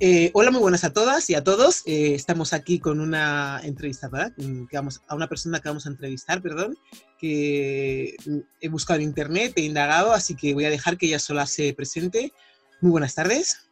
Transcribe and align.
Eh, 0.00 0.32
hola, 0.34 0.50
muy 0.50 0.60
buenas 0.60 0.82
a 0.82 0.92
todas 0.92 1.30
y 1.30 1.34
a 1.34 1.44
todos. 1.44 1.82
Eh, 1.86 2.14
estamos 2.14 2.52
aquí 2.52 2.80
con 2.80 3.00
una 3.00 3.60
entrevistadora, 3.62 4.32
mm, 4.36 4.66
que 4.66 4.76
vamos, 4.76 5.00
a 5.06 5.14
una 5.14 5.28
persona 5.28 5.60
que 5.60 5.68
vamos 5.68 5.86
a 5.86 5.90
entrevistar, 5.90 6.42
perdón, 6.42 6.76
que 7.18 8.16
mm, 8.26 8.38
he 8.60 8.68
buscado 8.68 8.98
en 8.98 9.06
internet, 9.06 9.52
he 9.56 9.62
indagado, 9.62 10.12
así 10.12 10.34
que 10.34 10.52
voy 10.52 10.64
a 10.64 10.70
dejar 10.70 10.98
que 10.98 11.06
ella 11.06 11.20
sola 11.20 11.46
se 11.46 11.72
presente. 11.74 12.32
Muy 12.80 12.90
buenas 12.90 13.14
tardes. 13.14 13.68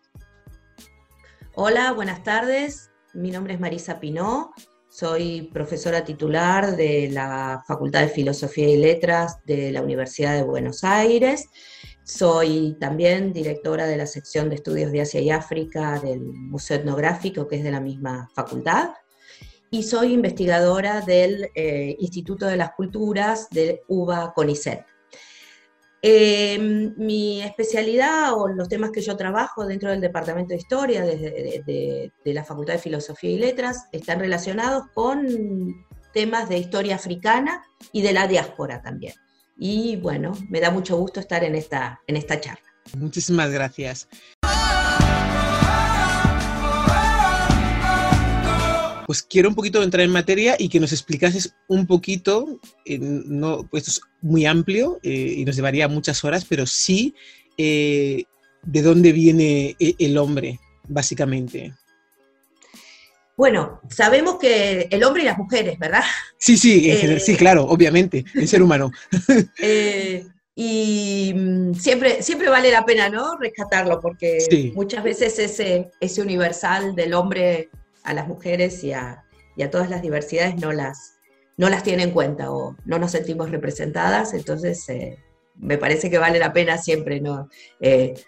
Hola, 1.54 1.92
buenas 1.92 2.22
tardes. 2.22 2.90
Mi 3.14 3.30
nombre 3.32 3.54
es 3.54 3.60
Marisa 3.60 3.98
Pinó. 3.98 4.52
Soy 4.88 5.50
profesora 5.52 6.04
titular 6.04 6.76
de 6.76 7.10
la 7.10 7.64
Facultad 7.66 8.02
de 8.02 8.08
Filosofía 8.08 8.68
y 8.68 8.76
Letras 8.76 9.38
de 9.44 9.72
la 9.72 9.82
Universidad 9.82 10.34
de 10.34 10.44
Buenos 10.44 10.84
Aires 10.84 11.48
soy 12.04 12.76
también 12.80 13.32
directora 13.32 13.86
de 13.86 13.96
la 13.96 14.06
sección 14.06 14.48
de 14.48 14.56
estudios 14.56 14.92
de 14.92 15.02
Asia 15.02 15.20
y 15.20 15.30
África 15.30 16.00
del 16.00 16.20
Museo 16.20 16.78
Etnográfico, 16.78 17.46
que 17.46 17.56
es 17.56 17.64
de 17.64 17.70
la 17.70 17.80
misma 17.80 18.28
facultad, 18.34 18.90
y 19.70 19.82
soy 19.82 20.12
investigadora 20.12 21.00
del 21.00 21.50
eh, 21.54 21.96
Instituto 21.98 22.46
de 22.46 22.56
las 22.56 22.72
Culturas 22.72 23.48
de 23.50 23.82
UBA 23.88 24.32
CONICET. 24.34 24.84
Em, 26.04 26.94
mi 26.96 27.40
especialidad 27.42 28.34
o 28.34 28.48
los 28.48 28.68
temas 28.68 28.90
que 28.90 29.00
yo 29.00 29.16
trabajo 29.16 29.64
dentro 29.64 29.90
del 29.90 30.00
Departamento 30.00 30.48
de 30.48 30.56
Historia 30.56 31.04
de, 31.04 32.12
de 32.24 32.34
la 32.34 32.44
Facultad 32.44 32.74
de 32.74 32.80
Filosofía 32.80 33.30
y 33.30 33.38
Letras 33.38 33.86
están 33.92 34.18
relacionados 34.18 34.88
con 34.94 35.26
temas 36.12 36.48
de 36.48 36.58
historia 36.58 36.96
africana 36.96 37.62
y 37.92 38.02
de 38.02 38.12
la 38.12 38.26
diáspora 38.26 38.82
también. 38.82 39.14
Y 39.64 39.94
bueno, 39.94 40.36
me 40.48 40.58
da 40.58 40.72
mucho 40.72 40.96
gusto 40.96 41.20
estar 41.20 41.44
en 41.44 41.54
esta, 41.54 42.00
en 42.08 42.16
esta 42.16 42.40
charla. 42.40 42.64
Muchísimas 42.98 43.48
gracias. 43.52 44.08
Pues 49.06 49.22
quiero 49.22 49.48
un 49.48 49.54
poquito 49.54 49.80
entrar 49.80 50.04
en 50.04 50.10
materia 50.10 50.56
y 50.58 50.68
que 50.68 50.80
nos 50.80 50.90
explicases 50.90 51.54
un 51.68 51.86
poquito, 51.86 52.58
no, 52.88 53.64
pues 53.70 53.86
esto 53.86 54.00
es 54.00 54.10
muy 54.20 54.46
amplio 54.46 54.98
eh, 55.04 55.34
y 55.36 55.44
nos 55.44 55.54
llevaría 55.54 55.86
muchas 55.86 56.24
horas, 56.24 56.44
pero 56.44 56.66
sí 56.66 57.14
eh, 57.56 58.24
de 58.64 58.82
dónde 58.82 59.12
viene 59.12 59.76
e, 59.78 59.94
el 60.00 60.18
hombre, 60.18 60.58
básicamente. 60.88 61.72
Bueno, 63.36 63.80
sabemos 63.88 64.36
que 64.38 64.88
el 64.90 65.02
hombre 65.04 65.22
y 65.22 65.26
las 65.26 65.38
mujeres, 65.38 65.78
¿verdad? 65.78 66.02
Sí, 66.36 66.56
sí, 66.56 66.90
eh, 66.90 67.18
sí, 67.18 67.36
claro, 67.36 67.64
obviamente, 67.64 68.24
el 68.34 68.48
ser 68.48 68.62
humano. 68.62 68.90
Eh, 69.62 70.26
y 70.54 71.32
mm, 71.34 71.74
siempre, 71.74 72.22
siempre 72.22 72.48
vale 72.50 72.70
la 72.70 72.84
pena, 72.84 73.08
¿no? 73.08 73.38
Rescatarlo, 73.38 74.00
porque 74.00 74.72
muchas 74.74 75.02
veces 75.02 75.38
ese, 75.38 75.90
ese 76.00 76.20
universal 76.20 76.94
del 76.94 77.14
hombre 77.14 77.70
a 78.02 78.12
las 78.12 78.28
mujeres 78.28 78.84
y 78.84 78.92
a, 78.92 79.24
todas 79.70 79.88
las 79.88 80.02
diversidades 80.02 80.56
no 80.56 80.72
las, 80.72 81.14
no 81.56 81.70
las 81.70 81.82
tiene 81.82 82.02
en 82.02 82.10
cuenta 82.10 82.50
o 82.50 82.76
no 82.84 82.98
nos 82.98 83.12
sentimos 83.12 83.50
representadas, 83.50 84.34
entonces 84.34 84.86
eh, 84.88 85.16
me 85.56 85.78
parece 85.78 86.10
que 86.10 86.18
vale 86.18 86.38
la 86.38 86.52
pena 86.52 86.76
siempre 86.76 87.20
¿no? 87.20 87.48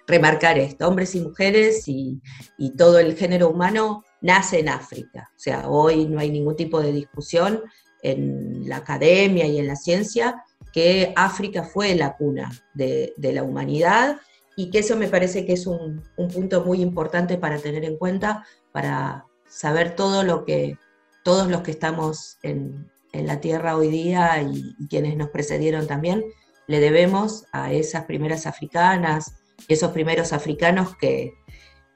remarcar 0.07 0.59
esto, 0.59 0.89
hombres 0.89 1.15
y 1.15 1.21
mujeres 1.21 1.89
y, 1.89 2.21
y 2.57 2.77
todo 2.77 2.99
el 2.99 3.17
género 3.17 3.51
humano 3.51 4.05
nace 4.25 4.61
en 4.61 4.71
África. 4.71 5.31
O 5.37 5.39
sea, 5.39 5.69
hoy 5.69 6.07
no 6.07 6.19
hay 6.19 6.31
ningún 6.31 6.57
tipo 6.57 6.81
de 6.81 6.93
discusión 6.93 7.63
en 8.03 8.67
la 8.67 8.79
academia 8.79 9.47
y 9.47 9.59
en 9.59 9.67
la 9.67 9.77
ciencia 9.77 10.43
que 10.73 11.13
África 11.15 11.63
fue 11.63 11.95
la 11.95 12.17
cuna 12.17 12.51
de, 12.73 13.13
la 13.19 13.43
humanidad 13.43 14.19
y 14.57 14.71
que 14.71 14.79
eso 14.79 14.97
me 14.97 15.09
parece 15.09 15.45
que 15.45 15.53
es 15.53 15.67
un, 15.67 16.03
punto 16.33 16.65
muy 16.65 16.81
importante 16.81 17.37
para 17.37 17.59
tener 17.59 17.85
en 17.85 17.99
cuenta, 17.99 18.47
para 18.73 19.27
saber 19.47 19.95
todo 19.95 20.23
lo 20.23 20.47
que, 20.47 20.79
todos 21.23 21.49
los 21.49 21.61
que 21.61 21.73
estamos 21.73 22.39
en, 22.43 22.91
la 23.13 23.41
Tierra 23.41 23.77
hoy 23.77 23.89
día 23.89 24.43
y, 24.43 24.75
quienes 24.89 25.19
nos 25.19 25.29
precedieron 25.29 25.87
también, 25.87 26.25
le 26.67 26.81
debemos 26.81 27.45
a 27.53 27.73
esas 27.75 28.07
primeras 28.07 28.47
africanas, 28.47 29.35
esos 29.69 29.93
primeros 29.93 30.33
africanos 30.33 30.97
que, 30.97 31.35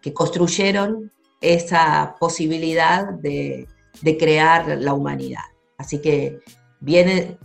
que 0.02 0.12
construyeron 0.12 1.10
esa 1.40 2.16
posibilidad 2.18 3.08
de, 3.08 3.66
crear 4.18 4.78
la 4.78 4.94
humanidad. 4.94 5.44
Así 5.76 6.00
que 6.00 6.40
viene, 6.80 7.38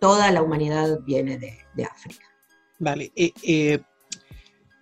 toda 0.00 0.30
la 0.30 0.42
humanidad 0.42 1.00
viene 1.04 1.38
de, 1.38 1.84
África. 1.84 2.24
Vale, 2.78 3.12
eh, 3.16 3.32
eh, 3.42 3.78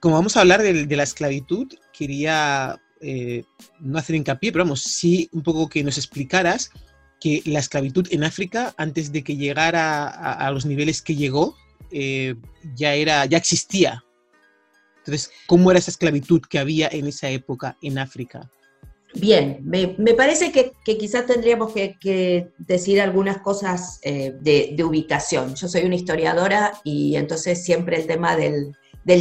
como 0.01 0.17
vamos 0.17 0.37
a 0.37 0.41
hablar 0.41 0.63
de, 0.63 0.97
la 0.97 1.03
esclavitud, 1.03 1.69
quería 1.93 2.81
eh, 3.01 3.45
no 3.81 3.99
hacer 3.99 4.17
hincapié, 4.17 4.53
pero 4.53 4.65
vamos, 4.65 4.83
sí 4.83 5.29
un 5.33 5.43
poco 5.43 5.69
que 5.69 5.85
nos 5.85 5.99
explicaras 5.99 6.71
que 7.21 7.43
la 7.45 7.59
esclavitud 7.59 8.09
en 8.11 8.25
África, 8.25 8.75
antes 8.79 9.13
de 9.13 9.23
que 9.23 9.37
llegara 9.37 10.09
a, 10.09 10.51
los 10.51 10.65
niveles 10.65 11.03
que 11.03 11.17
llegó, 11.17 11.55
ya, 11.91 12.95
era, 12.95 13.27
ya 13.27 13.37
existía, 13.37 14.03
entonces, 15.01 15.31
¿cómo 15.47 15.71
era 15.71 15.79
esa 15.79 15.91
esclavitud 15.91 16.43
que 16.49 16.59
había 16.59 16.89
en 16.89 17.07
esa 17.07 17.29
época 17.31 17.77
en 17.81 17.99
África? 17.99 18.51
Bien, 19.15 19.59
me, 19.65 19.89
parece 20.15 20.53
que, 20.53 20.73
quizás 20.85 21.27
tendríamos 21.27 21.73
que, 21.73 22.53
decir 22.59 23.01
algunas 23.01 23.39
cosas 23.39 23.99
eh, 24.03 24.35
de, 24.41 24.85
ubicación. 24.85 25.55
Yo 25.55 25.69
soy 25.69 25.85
una 25.85 25.97
historiadora 25.97 26.81
y 26.85 27.17
entonces 27.17 27.65
siempre 27.65 27.97
el 27.97 28.07
tema 28.07 28.37
del, 28.37 28.75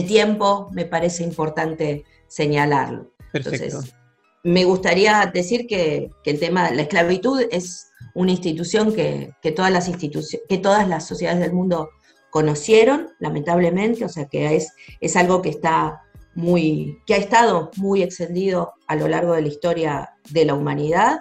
tiempo 0.07 0.69
me 0.73 0.85
parece 0.85 1.23
importante 1.23 2.05
señalarlo. 2.27 3.11
Perfecto. 3.31 3.65
Entonces, 3.65 3.95
me 4.43 4.63
gustaría 4.63 5.29
decir 5.33 5.65
que, 5.65 6.11
el 6.23 6.39
tema 6.39 6.69
de 6.69 6.75
la 6.75 6.81
esclavitud 6.83 7.41
es 7.49 7.87
una 8.13 8.31
institución 8.31 8.93
que, 8.93 9.33
todas 9.55 9.71
las 9.71 9.89
que 9.89 10.57
todas 10.59 10.87
las 10.87 11.07
sociedades 11.07 11.39
del 11.39 11.53
mundo 11.53 11.89
conocieron, 12.29 13.09
lamentablemente, 13.19 14.05
o 14.05 14.09
sea 14.09 14.25
que 14.25 14.55
es, 14.55 14.73
es 14.99 15.15
algo 15.15 15.41
que 15.41 15.49
está 15.49 16.03
muy, 16.35 16.99
que 17.05 17.15
ha 17.15 17.17
estado 17.17 17.71
muy 17.77 18.01
extendido 18.01 18.73
a 18.87 18.95
lo 18.95 19.07
largo 19.07 19.33
de 19.33 19.41
la 19.41 19.47
historia 19.47 20.09
de 20.29 20.45
la 20.45 20.53
humanidad. 20.53 21.19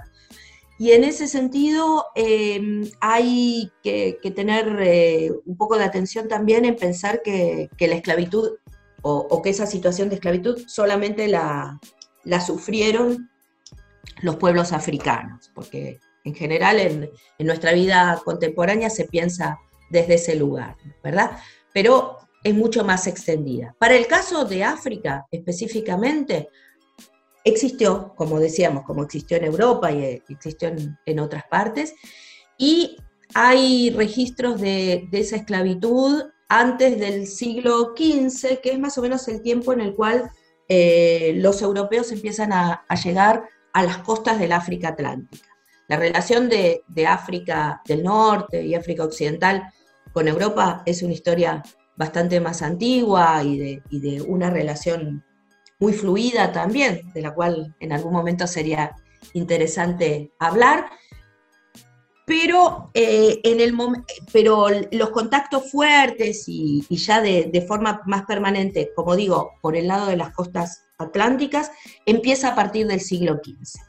Y 0.79 0.93
en 0.93 1.03
ese 1.03 1.27
sentido 1.27 2.07
em, 2.15 2.89
hay 3.01 3.73
que, 3.83 4.19
tener 4.35 4.79
eh, 4.81 5.33
un 5.45 5.57
poco 5.57 5.77
de 5.77 5.85
atención 5.85 6.29
también 6.29 6.65
en 6.65 6.77
pensar 6.77 7.21
que, 7.23 7.69
la 7.79 7.95
esclavitud 7.95 8.53
o, 9.03 9.43
que 9.43 9.51
esa 9.51 9.67
situación 9.67 10.09
de 10.09 10.17
esclavitud 10.17 10.65
solamente 10.67 11.27
la, 11.29 11.81
la, 12.25 12.41
sufrieron 12.41 13.31
los 14.23 14.37
pueblos 14.37 14.73
africanos, 14.73 15.51
porque 15.55 15.99
en 16.25 16.35
general 16.35 16.79
en, 16.79 17.11
en 17.39 17.47
nuestra 17.47 17.73
vida 17.73 18.21
contemporánea 18.25 18.91
se 18.91 19.05
piensa 19.05 19.59
desde 19.91 20.15
ese 20.15 20.35
lugar, 20.35 20.77
¿verdad? 21.03 21.39
Pero 21.73 22.19
es 22.43 22.55
mucho 22.55 22.85
más 22.85 23.07
extendida. 23.07 23.75
Para 23.79 23.97
el 23.97 24.07
caso 24.07 24.45
de 24.45 24.65
África 24.65 25.27
específicamente, 25.31 26.49
existió, 27.45 28.15
como 28.17 28.39
decíamos, 28.39 28.85
como 28.85 29.03
existió 29.03 29.37
en 29.37 29.45
Europa 29.45 29.91
y 29.91 30.05
eh, 30.05 30.23
existió 30.29 30.73
en, 31.05 31.21
otras 31.21 31.45
partes, 31.49 31.95
y 32.57 32.97
hay 33.35 33.91
registros 33.91 34.61
de, 34.61 35.09
esa 35.13 35.37
esclavitud 35.37 36.25
antes 36.49 36.99
del 36.99 37.27
siglo 37.27 37.95
XV, 37.97 38.61
que 38.61 38.73
es 38.73 38.79
más 38.79 38.97
o 38.99 39.03
menos 39.03 39.29
el 39.29 39.43
tiempo 39.43 39.73
en 39.73 39.81
el 39.81 39.95
cual 39.95 40.31
eh, 40.69 41.35
los 41.37 41.63
europeos 41.63 42.11
empiezan 42.13 42.53
a, 42.53 42.85
llegar 43.03 43.49
a 43.73 43.83
las 43.83 43.99
costas 43.99 44.39
del 44.39 44.53
África 44.53 44.89
Atlántica. 44.89 45.49
La 45.89 45.97
relación 45.97 46.49
de, 46.49 46.83
de 46.89 47.07
África 47.07 47.81
del 47.87 48.03
Norte 48.03 48.63
y 48.63 48.75
África 48.75 49.05
Occidental 49.05 49.73
con 50.19 50.27
Europa 50.27 50.83
es 50.85 51.05
una 51.05 51.13
historia 51.13 51.63
bastante 51.95 52.41
más 52.41 52.63
antigua 52.63 53.41
y 53.45 53.81
de, 53.89 54.21
una 54.23 54.51
relación 54.51 55.25
muy 55.79 55.93
fluida 55.93 56.51
también, 56.51 57.09
de 57.15 57.23
la 57.23 57.33
cual 57.33 57.77
en 57.79 57.93
algún 57.93 58.15
momento 58.15 58.49
sería 58.49 58.97
interesante 59.33 60.33
hablar. 60.41 60.87
Pero, 62.27 62.91
eh, 62.95 63.39
en 63.45 63.61
el 63.61 63.73
pero 64.33 64.67
los 64.91 65.11
contactos 65.11 65.71
fuertes 65.71 66.49
y, 66.49 66.85
ya 66.91 67.21
de, 67.21 67.65
forma 67.69 68.03
más 68.05 68.25
permanente, 68.25 68.91
como 68.97 69.15
digo, 69.15 69.53
por 69.63 69.77
el 69.77 69.87
lado 69.87 70.07
de 70.07 70.17
las 70.17 70.33
costas 70.33 70.83
atlánticas, 70.99 71.71
empieza 72.07 72.49
a 72.49 72.55
partir 72.57 72.89
del 72.89 73.01
siglo 73.01 73.35
XV. 73.35 73.81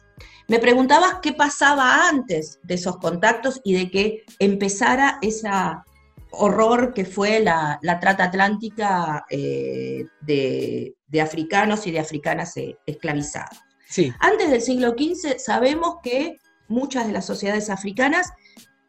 Me 0.48 0.60
preguntabas 0.60 1.22
qué 1.24 1.34
pasaba 1.34 2.08
antes 2.08 2.60
de 2.62 2.76
esos 2.76 2.98
contactos 2.98 3.62
y 3.64 3.74
de 3.74 3.90
que 3.90 4.26
empezara 4.38 5.18
esa, 5.24 5.84
horror 6.32 6.94
que 6.94 7.06
fue 7.06 7.40
la, 7.40 7.80
trata 8.00 8.26
atlántica 8.26 9.26
eh, 9.30 10.06
de, 10.22 10.96
africanos 11.22 11.88
y 11.88 11.92
de 11.92 12.00
africanas 12.00 12.56
eh, 12.58 12.78
esclavizados. 12.86 13.58
Antes 14.20 14.52
del 14.52 14.62
siglo 14.62 14.92
XV 14.92 15.40
sabemos 15.40 15.96
que 16.04 16.38
muchas 16.68 17.08
de 17.08 17.14
las 17.14 17.26
sociedades 17.26 17.70
africanas 17.70 18.32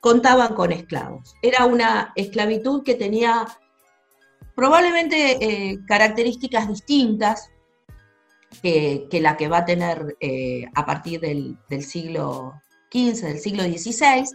contaban 0.01 0.55
con 0.55 0.73
esclavos. 0.73 1.35
Era 1.43 1.65
una 1.65 2.13
esclavitud 2.17 2.83
que 2.83 2.95
tenía 2.95 3.47
probablemente 4.55 5.39
eh, 5.41 5.79
características 5.87 6.69
distintas 6.69 7.51
que, 8.63 9.09
la 9.13 9.37
que 9.37 9.49
va 9.49 9.59
a 9.59 9.65
tener 9.65 10.17
eh, 10.21 10.65
a 10.75 10.85
partir 10.85 11.21
del, 11.21 11.57
siglo 11.83 12.55
XV, 12.93 13.23
del 13.23 13.39
siglo 13.39 13.63
XVI, 13.63 14.27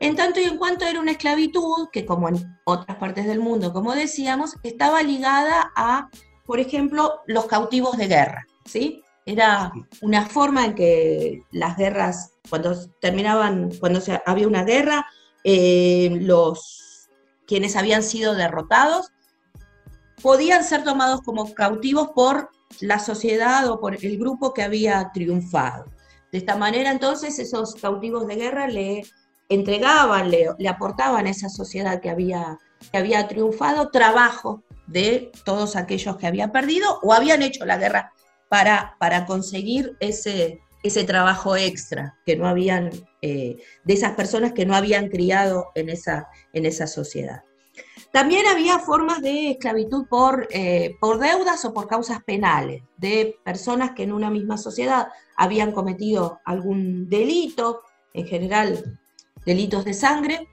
en 0.00 0.16
tanto 0.16 0.40
y 0.40 0.44
en 0.44 0.58
cuanto 0.58 0.84
era 0.84 1.00
una 1.00 1.12
esclavitud 1.12 1.88
que, 1.92 2.06
como 2.06 2.28
en 2.28 2.58
otras 2.64 2.96
partes 2.98 3.26
del 3.26 3.40
mundo, 3.40 3.72
como 3.72 3.94
decíamos, 3.94 4.54
estaba 4.62 5.02
ligada 5.02 5.72
a, 5.74 6.08
por 6.44 6.60
ejemplo, 6.60 7.20
los 7.26 7.46
cautivos 7.46 7.96
de 7.96 8.06
guerra, 8.06 8.46
¿sí? 8.64 9.02
Era 9.26 9.72
una 10.00 10.26
forma 10.26 10.64
en 10.64 10.74
que 10.74 11.42
las 11.50 11.76
guerras, 11.76 12.32
cuando 12.48 12.76
terminaban, 13.00 13.70
cuando 13.80 14.00
se, 14.00 14.20
había 14.24 14.46
una 14.46 14.64
guerra, 14.64 15.06
eh, 15.44 16.16
los 16.20 17.08
quienes 17.46 17.76
habían 17.76 18.02
sido 18.02 18.34
derrotados 18.34 19.10
podían 20.22 20.64
ser 20.64 20.84
tomados 20.84 21.22
como 21.22 21.54
cautivos 21.54 22.10
por 22.14 22.50
la 22.80 22.98
sociedad 22.98 23.68
o 23.70 23.80
por 23.80 23.94
el 23.94 24.18
grupo 24.18 24.52
que 24.52 24.62
había 24.62 25.10
triunfado. 25.12 25.86
De 26.32 26.38
esta 26.38 26.56
manera, 26.56 26.90
entonces, 26.90 27.38
esos 27.38 27.74
cautivos 27.74 28.26
de 28.26 28.36
guerra 28.36 28.66
le 28.66 29.02
entregaban, 29.48 30.30
le, 30.30 30.48
aportaban 30.68 31.26
a 31.26 31.30
esa 31.30 31.48
sociedad 31.48 32.00
que 32.00 32.10
había, 32.10 32.58
que 32.90 32.98
había 32.98 33.26
triunfado 33.28 33.90
trabajo 33.90 34.62
de 34.86 35.32
todos 35.44 35.76
aquellos 35.76 36.16
que 36.16 36.26
habían 36.26 36.52
perdido 36.52 36.98
o 37.02 37.12
habían 37.12 37.42
hecho 37.42 37.64
la 37.64 37.78
guerra 37.78 38.12
para, 38.48 38.96
para 38.98 39.26
conseguir 39.26 39.96
ese, 40.00 40.60
ese 40.82 41.04
trabajo 41.04 41.56
extra 41.56 42.16
que 42.24 42.36
no 42.36 42.46
habían, 42.46 42.90
eh, 43.22 43.56
de 43.84 43.94
esas 43.94 44.12
personas 44.12 44.52
que 44.52 44.66
no 44.66 44.74
habían 44.74 45.08
criado 45.08 45.68
en 45.74 45.88
esa, 45.88 46.28
en 46.52 46.66
esa 46.66 46.86
sociedad. 46.86 47.42
También 48.12 48.46
había 48.46 48.78
formas 48.78 49.20
de 49.20 49.52
esclavitud 49.52 50.06
por, 50.08 50.48
eh, 50.50 50.96
por 51.00 51.18
deudas 51.18 51.64
o 51.64 51.74
por 51.74 51.86
causas 51.86 52.22
penales, 52.24 52.82
de 52.96 53.36
personas 53.44 53.92
que 53.92 54.02
en 54.02 54.12
una 54.12 54.30
misma 54.30 54.56
sociedad 54.56 55.08
habían 55.36 55.72
cometido 55.72 56.40
algún 56.44 57.08
delito, 57.08 57.82
en 58.14 58.26
general 58.26 58.98
delitos 59.48 59.86
de 59.86 59.94
sangre, 59.94 60.46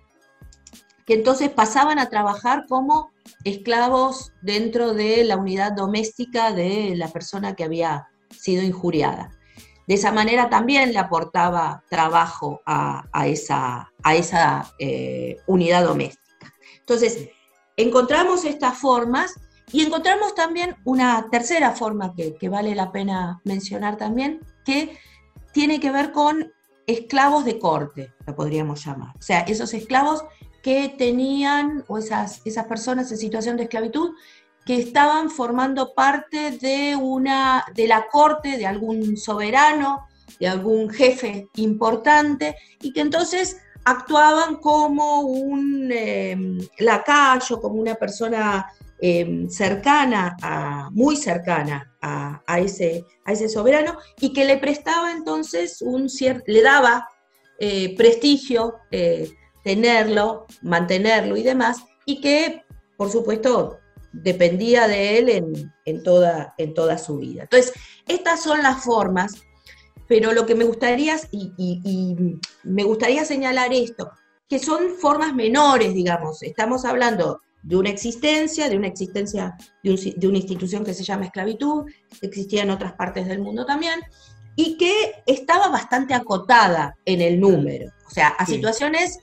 que 1.06 1.15
entonces 1.15 1.50
pasaban 1.50 2.00
a 2.00 2.09
trabajar 2.09 2.63
como 2.69 3.12
esclavos 3.44 4.31
dentro 4.42 4.94
de 4.94 5.25
la 5.25 5.36
unidad 5.36 5.74
doméstica 5.74 6.53
de 6.53 6.94
la 6.95 7.09
persona 7.09 7.56
que 7.56 7.65
había 7.65 8.07
sido 8.30 8.63
injuriada. 8.63 9.31
De 9.86 9.95
esa 9.95 10.13
manera 10.13 10.50
también 10.50 10.94
le 10.94 11.00
aportaba 11.00 11.83
trabajo 11.89 12.62
a, 12.65 13.03
esa, 13.27 13.92
a 14.01 14.15
esa 14.15 14.74
eh, 14.80 15.36
unidad 15.45 15.83
doméstica. 15.83 16.53
Entonces, 16.80 17.30
encontramos 17.75 18.45
estas 18.45 18.77
formas 18.77 19.36
y 19.74 19.83
encontramos 19.83 20.36
también 20.36 20.77
una 20.86 21.27
tercera 21.30 21.71
forma 21.71 22.13
que, 22.15 22.50
vale 22.50 22.74
la 22.75 22.94
pena 22.94 23.41
mencionar 23.44 23.98
también, 23.98 24.39
que 24.63 24.98
tiene 25.51 25.81
que 25.81 25.91
ver 25.91 26.13
con 26.13 26.54
esclavos 26.87 27.45
de 27.45 27.59
corte, 27.59 28.13
lo 28.25 28.35
podríamos 28.35 28.83
llamar. 28.85 29.15
O 29.17 29.21
sea, 29.21 29.41
esos 29.41 29.73
esclavos 29.73 30.23
que 30.61 30.89
tenían, 30.97 31.83
o 31.87 31.97
esas, 31.97 32.41
esas 32.45 32.65
personas 32.65 33.11
en 33.11 33.17
situación 33.17 33.57
de 33.57 33.63
esclavitud, 33.63 34.13
que 34.65 34.77
estaban 34.77 35.29
formando 35.29 35.93
parte 35.93 36.57
de, 36.57 36.95
una, 36.95 37.63
de 37.75 37.87
la 37.87 38.07
corte 38.07 38.57
de 38.57 38.65
algún 38.65 39.15
soberano, 39.15 40.07
de 40.39 40.47
algún 40.47 40.89
jefe 40.89 41.49
importante, 41.55 42.55
y 42.81 42.91
que 42.91 43.01
entonces 43.01 43.57
actuaban 43.83 44.55
como 44.55 45.21
un 45.21 45.91
em, 45.91 46.57
lacayo, 46.79 47.61
como 47.61 47.75
una 47.75 47.93
persona 47.93 48.65
em, 48.99 49.47
cercana, 49.47 50.35
a, 50.41 50.89
muy 50.91 51.15
cercana 51.15 51.94
a, 52.05 52.59
ese, 52.59 53.03
a 53.25 53.31
ese 53.31 53.49
soberano, 53.49 53.97
y 54.19 54.33
que 54.33 54.45
le 54.45 54.57
prestaba 54.57 55.11
entonces 55.11 55.81
un 55.81 56.09
cierto, 56.09 56.43
le 56.47 56.61
daba 56.61 57.07
eh, 57.59 57.95
prestigio 57.97 58.75
eh, 58.91 59.29
tenerlo, 59.63 60.45
mantenerlo 60.61 61.35
y 61.37 61.43
demás, 61.43 61.77
y 62.05 62.21
que, 62.21 62.63
por 62.97 63.11
supuesto, 63.11 63.79
dependía 64.13 64.87
de 64.87 65.17
él 65.17 65.73
en, 65.85 66.03
toda, 66.03 66.53
en 66.57 66.73
toda 66.73 66.97
su 66.97 67.17
vida. 67.17 67.43
Entonces, 67.43 67.73
estas 68.07 68.43
son 68.43 68.61
las 68.61 68.83
formas 68.83 69.33
pero 70.07 70.33
lo 70.33 70.45
que 70.45 70.55
me 70.55 70.65
gustaría, 70.65 71.17
y, 71.31 72.15
me 72.63 72.83
gustaría 72.83 73.25
señalar 73.25 73.73
esto, 73.73 74.11
que 74.47 74.59
son 74.59 74.95
formas 74.99 75.33
menores, 75.33 75.93
digamos, 75.93 76.43
estamos 76.43 76.85
hablando 76.85 77.41
de 77.65 77.75
una 77.75 77.89
existencia, 77.89 78.69
de 78.69 78.77
una 78.77 78.88
existencia 78.88 79.56
de, 79.83 80.27
una 80.27 80.38
institución 80.38 80.85
que 80.85 80.94
se 80.94 81.03
llama 81.03 81.25
esclavitud, 81.25 81.85
que 82.21 82.27
existía 82.27 82.62
en 82.62 82.69
otras 82.69 82.94
partes 82.94 83.27
del 83.27 83.39
mundo 83.39 83.65
también, 83.65 84.00
y 84.56 84.77
que 84.77 85.23
estaba 85.25 85.67
bastante 85.69 86.13
acotada 86.13 86.95
en 87.06 87.21
el 87.21 87.39
número, 87.39 87.91
o 88.07 88.09
sea, 88.09 88.29
a 88.29 88.45
situaciones, 88.45 89.19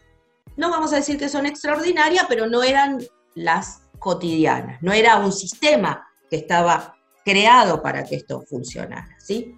no 0.57 0.71
vamos 0.71 0.93
a 0.93 0.97
decir 0.97 1.19
que 1.19 1.29
son 1.29 1.47
extraordinarias, 1.47 2.27
pero 2.29 2.47
no 2.47 2.63
eran 2.63 2.99
las 3.35 3.83
cotidianas, 3.99 4.83
no 4.83 4.93
era 4.93 5.19
un 5.19 5.33
sistema 5.33 6.07
que 6.29 6.37
estaba 6.37 6.97
creado 7.25 7.81
para 7.81 8.05
que 8.05 8.17
esto 8.17 8.43
funcionara, 8.43 9.17
¿sí? 9.19 9.57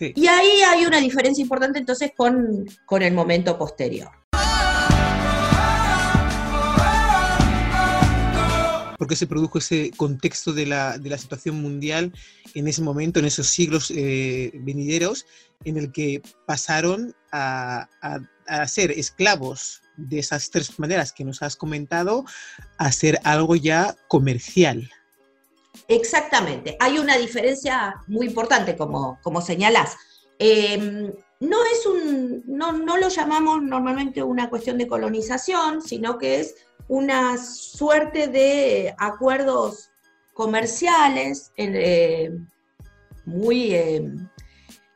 Y 0.00 0.26
ahí 0.26 0.62
hay 0.66 0.86
una 0.86 0.98
diferencia 0.98 1.42
importante 1.42 1.78
entonces 1.78 2.12
con, 2.16 2.66
el 3.02 3.12
momento 3.12 3.58
posterior. 3.58 4.10
¿Por 9.00 9.08
qué 9.08 9.16
se 9.16 9.26
produjo 9.26 9.56
ese 9.56 9.92
contexto 9.96 10.52
de 10.52 10.66
la, 10.66 11.00
situación 11.16 11.62
mundial 11.62 12.12
en 12.52 12.68
ese 12.68 12.82
momento, 12.82 13.18
en 13.18 13.24
esos 13.24 13.46
siglos 13.46 13.90
eh, 13.96 14.50
venideros, 14.56 15.24
en 15.64 15.78
el 15.78 15.90
que 15.90 16.20
pasaron 16.46 17.16
a, 17.32 17.88
a, 18.46 18.68
ser 18.68 18.90
esclavos 18.90 19.80
de 19.96 20.18
esas 20.18 20.50
tres 20.50 20.78
maneras 20.78 21.14
que 21.14 21.24
nos 21.24 21.40
has 21.40 21.56
comentado 21.56 22.26
a 22.76 22.92
ser 22.92 23.18
algo 23.24 23.56
ya 23.56 23.96
comercial? 24.06 24.90
Exactamente, 25.88 26.76
hay 26.78 26.98
una 26.98 27.16
diferencia 27.16 27.94
muy 28.06 28.26
importante, 28.26 28.76
como, 28.76 29.18
como 29.22 29.40
señalás. 29.40 29.96
Em, 30.38 31.10
no, 31.40 31.56
es 31.72 31.86
un, 31.86 32.42
no, 32.46 32.72
lo 32.98 33.08
llamamos 33.08 33.62
normalmente 33.62 34.22
una 34.22 34.50
cuestión 34.50 34.76
de 34.76 34.86
colonización, 34.86 35.80
sino 35.80 36.18
que 36.18 36.40
es 36.40 36.54
una 36.90 37.38
suerte 37.38 38.26
de 38.26 38.92
acuerdos 38.98 39.92
comerciales 40.34 41.52
eh, 41.56 42.32
muy 43.24 43.76
em, 43.76 44.28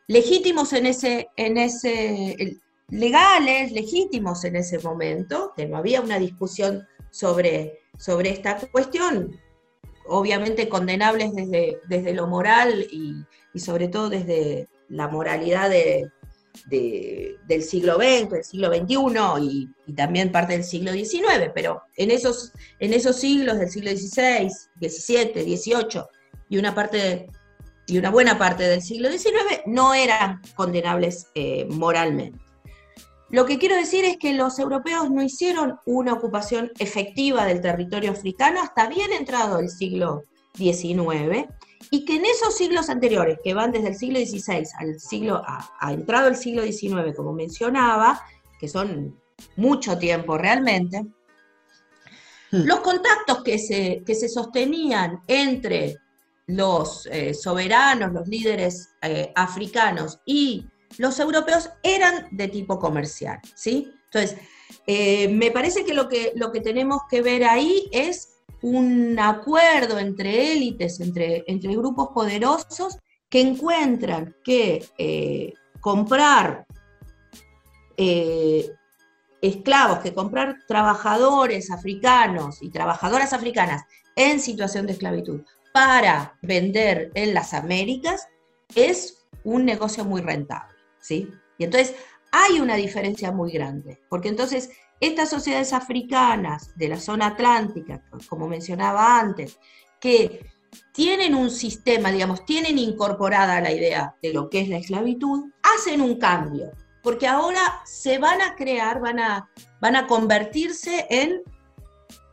legítimos 0.09 0.73
en 0.73 0.87
ese, 0.87 1.29
en 1.37 1.57
ese, 1.57 2.59
legales, 2.89 3.71
legítimos 3.71 4.45
en 4.45 4.57
ese 4.57 4.81
momento, 4.81 5.53
que 5.57 5.67
no 5.67 5.77
había 5.77 6.01
una 6.01 6.19
discusión 6.19 6.85
sobre, 7.11 7.79
sobre 7.97 8.31
esta 8.31 8.59
cuestión, 8.73 9.39
obviamente 10.09 10.69
condenables 10.69 11.33
desde, 11.33 11.79
desde 11.89 12.13
lo 12.13 12.27
moral 12.27 12.89
y, 12.91 13.25
sobre 13.57 13.87
todo 13.87 14.09
desde 14.09 14.69
la 14.89 15.07
moralidad 15.07 15.71
del 16.67 17.63
siglo 17.63 17.97
XX, 17.97 18.31
del 18.31 18.45
siglo 18.45 18.69
XXI 18.69 19.69
y, 19.87 19.93
también 19.95 20.33
parte 20.33 20.55
del 20.55 20.65
siglo 20.65 20.93
XIX, 20.93 21.51
pero 21.55 21.83
en 21.97 22.11
esos, 22.11 22.53
en 22.79 22.95
esos 22.95 23.17
siglos 23.17 23.59
del 23.59 23.71
siglo 23.71 23.91
XVI, 23.91 24.49
XVII, 24.81 25.57
XVIII 25.57 26.03
y 26.49 26.59
una, 26.59 26.75
parte 26.75 27.27
y 27.87 27.99
una 27.99 28.11
buena 28.11 28.39
parte 28.39 28.65
del 28.65 28.83
siglo 28.83 29.11
XIX 29.11 29.63
no 29.67 29.95
eran 29.95 30.41
condenables 30.55 31.27
eh, 31.35 31.67
moralmente. 31.71 32.39
Lo 33.31 33.47
que 33.47 33.59
quiero 33.59 33.75
decir 33.75 34.05
es 34.05 34.17
que 34.17 34.33
los 34.33 34.59
europeos 34.59 35.11
no 35.11 35.23
hicieron 35.23 35.79
una 35.87 36.13
ocupación 36.13 36.71
efectiva 36.79 37.47
del 37.47 37.61
territorio 37.61 38.13
africano 38.13 38.63
hasta 38.63 38.89
bien 38.89 39.13
entrado 39.13 39.59
el 39.59 39.71
siglo 39.71 40.23
XIX 40.55 41.49
y 41.91 42.05
que 42.05 42.17
en 42.17 42.25
esos 42.25 42.57
siglos 42.57 42.89
anteriores, 42.89 43.39
que 43.43 43.55
van 43.55 43.73
desde 43.73 43.89
el 43.89 43.95
siglo 43.97 44.19
XVI 44.19 44.67
al 44.79 45.01
siglo, 45.01 45.43
a, 45.47 45.93
entrado 45.93 46.29
el 46.29 46.37
siglo 46.37 46.63
XIX, 46.63 47.15
como 47.17 47.33
mencionaba, 47.33 48.21
que 48.59 48.69
son 48.69 49.21
mucho 49.57 49.99
tiempo 49.99 50.39
realmente, 50.39 51.03
hmm. 52.51 52.65
los 52.65 52.81
contactos 52.81 53.43
que 53.43 53.59
se, 53.59 54.03
que 54.05 54.15
se 54.15 54.29
sostenían 54.29 55.23
entre 55.27 55.97
los 56.47 57.07
eh, 57.07 57.35
soberanos, 57.35 58.13
los 58.13 58.29
líderes 58.29 58.91
eh, 59.03 59.33
africanos 59.35 60.21
y 60.27 60.67
los 60.99 61.19
europeos 61.19 61.71
eran 61.83 62.29
de 62.31 62.49
tipo 62.49 62.79
comercial, 62.79 63.41
¿sí? 63.55 63.93
Entonces, 64.05 64.39
eh, 64.87 65.29
me 65.29 65.51
parece 65.51 65.85
que 65.85 65.95
lo, 65.95 66.09
que 66.09 66.33
lo 66.37 66.53
que 66.53 66.61
tenemos 66.61 67.03
que 67.11 67.23
ver 67.23 67.45
ahí 67.45 67.89
es 67.93 68.34
un 68.65 69.19
acuerdo 69.19 69.99
entre 69.99 70.53
élites, 70.53 70.99
entre, 71.01 71.45
entre 71.47 71.77
grupos 71.77 72.09
poderosos 72.15 72.97
que 73.29 73.43
encuentran 73.43 74.35
que 74.43 74.83
eh, 74.97 75.53
comprar 75.81 76.65
eh, 77.99 78.71
esclavos, 79.43 79.99
que 79.99 80.15
comprar 80.15 80.57
trabajadores 80.67 81.71
africanos 81.71 82.63
y 82.63 82.71
trabajadoras 82.71 83.35
africanas 83.35 83.83
en 84.17 84.41
situación 84.41 84.87
de 84.87 84.95
esclavitud 84.95 85.43
para 85.75 86.39
vender 86.41 87.11
en 87.13 87.35
las 87.35 87.53
Américas 87.53 88.29
es 88.75 89.27
un 89.43 89.67
negocio 89.67 90.07
muy 90.07 90.23
rentable, 90.23 90.75
¿sí? 91.01 91.29
Y 91.59 91.65
entonces 91.65 91.95
hay 92.33 92.61
una 92.61 92.77
diferencia 92.77 93.31
muy 93.31 93.53
grande, 93.53 94.01
porque 94.09 94.31
entonces 94.31 94.71
estas 95.07 95.31
sociedades 95.31 95.73
africanas 95.73 96.71
de 96.77 96.89
la 96.89 97.01
zona 97.01 97.29
atlántica, 97.29 98.03
como 98.29 98.49
mencionaba 98.49 99.19
antes, 99.19 99.59
que 100.01 100.47
tienen 100.93 101.35
un 101.35 101.51
sistema, 101.51 102.11
digamos, 102.11 102.45
tienen 102.45 102.79
incorporada 102.79 103.61
la 103.61 103.73
idea 103.73 104.17
de 104.23 104.33
lo 104.33 104.49
que 104.49 104.61
es 104.61 104.69
la 104.69 104.79
esclavitud, 104.79 105.51
hacen 105.63 106.01
un 106.01 106.19
cambio, 106.19 106.73
porque 107.03 107.27
ahora 107.27 107.81
se 107.85 108.19
van 108.19 108.41
a 108.41 108.55
crear, 108.55 109.01
van 109.01 109.21
a, 109.21 109.49
van 109.81 109.97
a 109.97 110.07
convertirse 110.07 111.07
en 111.11 111.43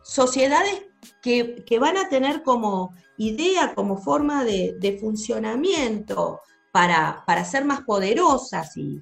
sociedades 0.03 0.83
que, 1.21 1.77
van 1.79 1.97
a 1.97 2.09
tener 2.09 2.43
como 2.43 2.93
idea, 3.17 3.73
como 3.75 3.97
forma 3.97 4.43
de, 4.43 4.97
funcionamiento 4.99 6.39
para, 6.71 7.45
ser 7.45 7.65
más 7.65 7.81
poderosas 7.81 8.75
y, 8.75 9.01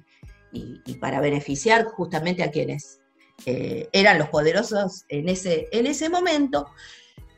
para 1.00 1.20
beneficiar 1.20 1.86
justamente 1.86 2.42
a 2.42 2.50
quienes 2.50 2.99
eh, 3.46 3.88
eran 3.92 4.18
los 4.18 4.28
poderosos 4.28 5.04
en 5.08 5.28
ese, 5.28 5.68
en 5.72 5.86
ese 5.86 6.08
momento, 6.08 6.66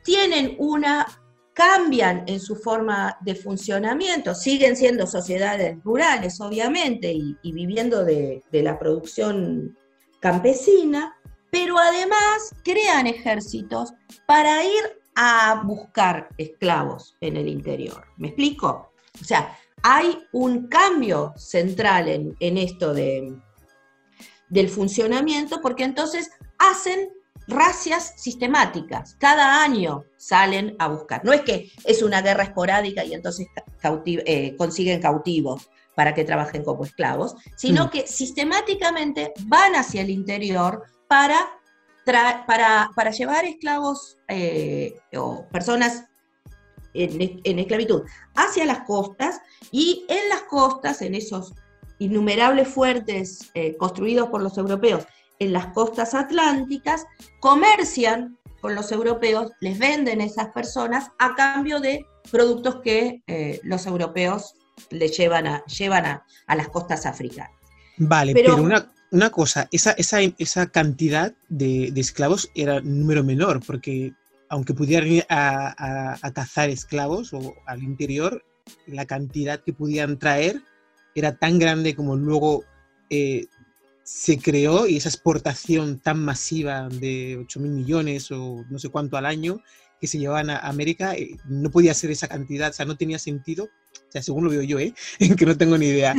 tienen 0.03 0.55
una 0.59 1.05
cambian 1.53 2.23
en 2.27 2.39
su 2.39 2.55
forma 2.55 3.17
de 3.21 3.35
funcionamiento, 3.35 4.33
siguen 4.35 4.75
siendo 4.75 5.07
sociedades 5.07 5.77
rurales, 5.83 6.41
obviamente, 6.41 7.11
y, 7.13 7.51
viviendo 7.51 8.03
de, 8.03 8.43
la 8.51 8.79
producción 8.79 9.77
campesina, 10.19 11.15
pero 11.51 11.77
además 11.77 12.55
crean 12.63 13.07
ejércitos 13.07 13.93
para 14.25 14.63
ir 14.63 15.01
a 15.15 15.61
buscar 15.63 16.29
esclavos 16.37 17.15
en 17.21 17.37
el 17.37 17.47
interior. 17.47 18.03
¿Me 18.17 18.29
explico? 18.29 18.91
O 19.21 19.23
sea, 19.23 19.55
hay 19.83 20.17
un 20.31 20.67
cambio 20.67 21.33
central 21.37 22.07
en, 22.39 22.57
esto 22.57 22.93
de, 22.93 23.35
del 24.53 24.69
funcionamiento, 24.69 25.61
porque 25.61 25.83
entonces 25.83 26.29
hacen 26.59 27.09
racias 27.47 28.13
sistemáticas. 28.17 29.15
Cada 29.19 29.63
año 29.63 30.05
salen 30.17 30.75
a 30.79 30.87
buscar. 30.87 31.25
No 31.25 31.33
es 31.33 31.41
que 31.41 31.71
es 31.83 32.03
una 32.03 32.21
guerra 32.21 32.43
esporádica 32.43 33.03
y 33.03 33.13
entonces 33.13 33.47
eh, 34.05 34.55
consiguen 34.55 35.01
cautivos 35.01 35.69
para 35.95 36.13
que 36.13 36.23
trabajen 36.23 36.63
como 36.63 36.85
esclavos, 36.85 37.35
sino 37.57 37.85
mm. 37.85 37.89
que 37.89 38.07
sistemáticamente 38.07 39.33
van 39.45 39.75
hacia 39.75 40.01
el 40.01 40.11
interior 40.11 40.83
para, 41.07 41.37
para, 42.05 42.91
para 42.95 43.11
llevar 43.11 43.45
esclavos 43.45 44.17
eh, 44.27 44.93
o 45.15 45.47
personas 45.51 46.05
en, 46.93 47.59
esclavitud 47.59 48.03
hacia 48.35 48.65
las 48.65 48.81
costas 48.81 49.41
y 49.71 50.05
en 50.09 50.29
las 50.29 50.43
costas, 50.43 51.01
en 51.01 51.15
esos 51.15 51.53
innumerables 52.03 52.67
fuertes 52.67 53.51
eh, 53.53 53.77
construidos 53.77 54.29
por 54.29 54.41
los 54.41 54.57
europeos 54.57 55.05
en 55.39 55.53
las 55.53 55.67
costas 55.67 56.13
atlánticas, 56.13 57.05
comercian 57.39 58.37
con 58.61 58.75
los 58.75 58.91
europeos, 58.91 59.51
les 59.59 59.77
venden 59.77 60.21
esas 60.21 60.49
personas 60.49 61.11
a 61.19 61.35
cambio 61.35 61.79
de 61.79 62.05
productos 62.31 62.77
que 62.81 63.21
eh, 63.27 63.59
los 63.63 63.85
europeos 63.85 64.55
les 64.89 65.17
llevan 65.17 65.47
a, 65.47 65.65
llevan 65.65 66.05
a, 66.05 66.55
las 66.55 66.69
costas 66.69 67.05
africanas. 67.05 67.51
Vale, 67.97 68.33
pero, 68.33 68.55
una, 69.11 69.29
cosa, 69.29 69.67
esa, 69.71 69.91
esa, 69.91 70.67
cantidad 70.67 71.33
de, 71.49 71.91
esclavos 71.95 72.49
era 72.55 72.77
un 72.77 72.99
número 73.01 73.23
menor, 73.23 73.61
porque 73.65 74.13
aunque 74.49 74.73
pudieran 74.73 75.09
ir 75.09 75.25
a, 75.29 76.17
cazar 76.33 76.69
esclavos 76.69 77.33
o 77.33 77.53
al 77.65 77.83
interior, 77.83 78.43
la 78.87 79.05
cantidad 79.05 79.61
que 79.63 79.73
podían 79.73 80.17
traer 80.17 80.61
era 81.15 81.35
tan 81.35 81.59
grande 81.59 81.95
como 81.95 82.15
luego 82.15 82.63
eh, 83.09 83.47
se 84.03 84.37
creó 84.37 84.87
y 84.87 84.97
esa 84.97 85.09
exportación 85.09 85.99
tan 85.99 86.23
masiva 86.23 86.89
de 86.89 87.37
8 87.41 87.59
mil 87.59 87.71
millones 87.71 88.31
o 88.31 88.65
no 88.69 88.79
sé 88.79 88.89
cuánto 88.89 89.17
al 89.17 89.25
año 89.25 89.61
que 90.03 90.07
se 90.07 90.19
llevaban 90.19 90.49
a 90.49 90.57
América, 90.57 91.15
eh, 91.15 91.37
no 91.47 91.71
podía 91.71 91.93
ser 91.93 92.11
esa 92.11 92.27
cantidad, 92.27 92.71
o 92.71 92.73
sea, 92.73 92.85
no 92.85 92.97
tenía 92.97 93.17
sentido, 93.17 93.63
o 93.63 94.11
sea, 94.11 94.21
según 94.21 94.43
lo 94.43 94.49
veo 94.49 94.61
yo, 94.61 94.77
¿eh? 94.77 94.93
que 95.37 95.45
no 95.45 95.55
tengo 95.55 95.77
ni 95.77 95.85
idea, 95.85 96.13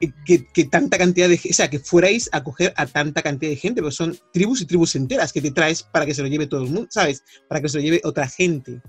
eh, 0.00 0.12
que, 0.24 0.64
tanta 0.66 0.96
cantidad 0.98 1.28
de, 1.28 1.34
o 1.34 1.52
sea, 1.52 1.68
que 1.68 1.80
fuerais 1.80 2.30
a 2.30 2.44
coger 2.44 2.72
a 2.76 2.86
tanta 2.86 3.22
cantidad 3.22 3.50
de 3.50 3.56
gente, 3.56 3.80
pero 3.82 3.90
son 3.90 4.16
tribus 4.32 4.60
y 4.60 4.66
tribus 4.66 4.94
enteras 4.94 5.32
que 5.32 5.42
te 5.42 5.50
traes 5.50 5.82
para 5.82 6.06
que 6.06 6.14
se 6.14 6.22
lo 6.22 6.28
lleve 6.28 6.46
todo 6.46 6.62
el 6.62 6.70
mundo, 6.70 6.86
¿sabes? 6.90 7.24
Para 7.48 7.60
que 7.60 7.68
se 7.68 7.78
lo 7.78 7.82
lleve 7.82 8.00
otra 8.04 8.28
gente. 8.28 8.80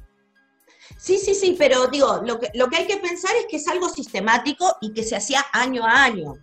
Sí, 0.97 1.17
sí, 1.17 1.35
sí, 1.35 1.55
pero 1.57 1.87
digo, 1.87 2.21
lo 2.25 2.39
que, 2.39 2.49
lo 2.53 2.67
que 2.67 2.77
hay 2.77 2.87
que 2.87 2.97
pensar 2.97 3.31
es 3.37 3.45
que 3.49 3.57
es 3.57 3.67
algo 3.67 3.89
sistemático 3.89 4.75
y 4.81 4.93
que 4.93 5.03
se 5.03 5.15
hacía 5.15 5.45
año 5.53 5.83
a 5.85 6.03
año. 6.03 6.35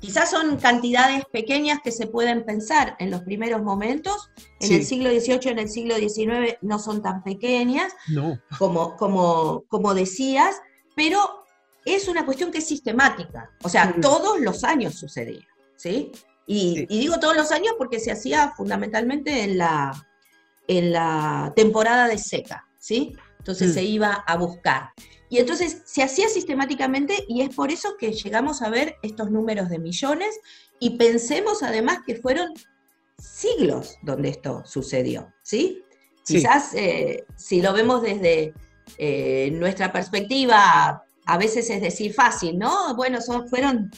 Quizás 0.00 0.30
son 0.30 0.56
cantidades 0.56 1.24
pequeñas 1.26 1.78
que 1.82 1.92
se 1.92 2.06
pueden 2.06 2.44
pensar 2.44 2.96
en 2.98 3.10
los 3.10 3.22
primeros 3.22 3.62
momentos. 3.62 4.30
En 4.60 4.72
el 4.72 4.84
siglo 4.84 5.10
XVIII, 5.10 5.52
en 5.52 5.58
el 5.58 5.68
siglo 5.68 5.96
XIX 5.96 6.56
no 6.62 6.78
son 6.78 7.02
tan 7.02 7.22
pequeñas, 7.22 7.92
como, 8.58 8.96
como, 8.96 9.64
como 9.68 9.94
decías, 9.94 10.56
pero 10.96 11.44
es 11.84 12.08
una 12.08 12.24
cuestión 12.24 12.50
que 12.50 12.58
es 12.58 12.66
sistemática. 12.66 13.50
O 13.62 13.68
sea, 13.68 13.94
todos 14.00 14.40
los 14.40 14.64
años 14.64 14.94
sucedía. 14.94 15.46
¿sí? 15.76 16.12
Y, 16.46 16.86
digo 16.86 17.18
todos 17.20 17.36
los 17.36 17.52
años 17.52 17.74
porque 17.78 18.00
se 18.00 18.10
hacía 18.10 18.52
fundamentalmente 18.56 19.44
en 19.44 19.58
la, 19.58 19.92
en 20.66 20.92
la 20.92 21.52
temporada 21.54 22.08
de 22.08 22.18
seca. 22.18 22.66
¿sí? 22.78 23.14
Entonces 23.48 23.70
mm. 23.70 23.74
se 23.74 23.82
iba 23.82 24.12
a 24.12 24.36
buscar. 24.36 24.90
Y 25.30 25.38
entonces 25.38 25.80
se 25.86 26.02
hacía 26.02 26.28
sistemáticamente 26.28 27.24
y 27.28 27.40
es 27.40 27.54
por 27.54 27.70
eso 27.70 27.96
que 27.98 28.12
llegamos 28.12 28.60
a 28.60 28.68
ver 28.68 28.96
estos 29.02 29.30
números 29.30 29.70
de 29.70 29.78
millones 29.78 30.38
y 30.78 30.98
pensemos 30.98 31.62
además 31.62 32.00
que 32.06 32.16
fueron 32.16 32.52
siglos 33.18 33.96
donde 34.02 34.28
esto 34.28 34.62
sucedió, 34.66 35.32
¿sí? 35.42 35.82
Quizás 36.26 36.74
eh, 36.74 37.24
si 37.36 37.62
lo 37.62 37.72
vemos 37.72 38.02
desde 38.02 38.52
eh, 38.98 39.50
nuestra 39.54 39.90
perspectiva, 39.92 41.02
a 41.24 41.38
veces 41.38 41.70
es 41.70 41.80
decir 41.80 42.12
fácil, 42.12 42.58
¿no? 42.58 42.94
Bueno, 42.96 43.22
son, 43.22 43.48
fueron 43.48 43.90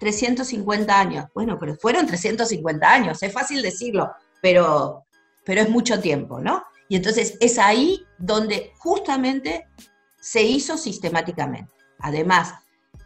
350 0.00 1.00
años. 1.00 1.26
Bueno, 1.34 1.56
pero 1.58 1.76
fueron 1.76 2.06
350 2.06 2.92
años, 2.92 3.22
es 3.22 3.32
fácil 3.32 3.62
decirlo, 3.62 4.10
pero, 4.42 5.06
pero 5.44 5.62
es 5.62 5.70
mucho 5.70 5.98
tiempo, 5.98 6.40
¿no? 6.40 6.62
Y 6.88 6.96
entonces 6.96 7.36
es 7.40 7.58
ahí 7.58 8.06
donde 8.18 8.72
justamente 8.78 9.68
se 10.20 10.42
hizo 10.42 10.76
sistemáticamente. 10.76 11.72
Además, 12.00 12.54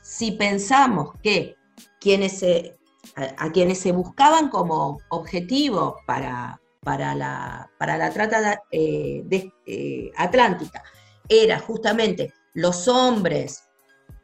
si 0.00 0.32
pensamos 0.32 1.10
que 1.22 1.56
quienes 2.00 2.38
se, 2.38 2.76
a, 3.16 3.50
quienes 3.50 3.78
se 3.78 3.92
buscaban 3.92 4.48
como 4.48 4.98
objetivo 5.08 5.96
para, 6.06 6.60
para, 6.80 7.14
la, 7.14 7.70
para 7.78 7.96
la 7.96 8.10
trata 8.10 8.62
eh, 8.70 9.22
de, 9.24 9.52
eh, 9.66 10.10
atlántica 10.16 10.82
era 11.28 11.58
justamente 11.58 12.32
los 12.54 12.88
hombres 12.88 13.62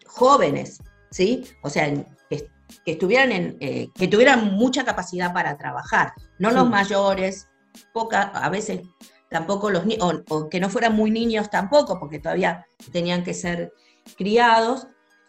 jóvenes, 0.06 0.82
¿sí? 1.10 1.44
O 1.62 1.70
sea, 1.70 1.92
que, 2.28 2.50
estuvieran 2.84 3.32
en, 3.32 3.56
eh, 3.60 3.88
que 3.94 4.08
tuvieran 4.08 4.52
mucha 4.54 4.84
capacidad 4.84 5.32
para 5.32 5.56
trabajar, 5.56 6.12
no 6.38 6.50
los 6.50 6.68
mayores, 6.68 7.48
poca, 7.92 8.22
a 8.22 8.50
veces 8.50 8.82
tampoco 9.30 9.70
los 9.70 9.86
niños, 9.86 10.22
o, 10.28 10.48
que 10.48 10.60
no 10.60 10.70
fueran 10.70 10.94
muy 10.94 11.10
niños 11.10 11.50
tampoco, 11.50 11.98
porque 11.98 12.18
todavía 12.18 12.66
tenían 12.92 13.24
que 13.24 13.34
ser 13.34 13.72
criados. 14.16 14.86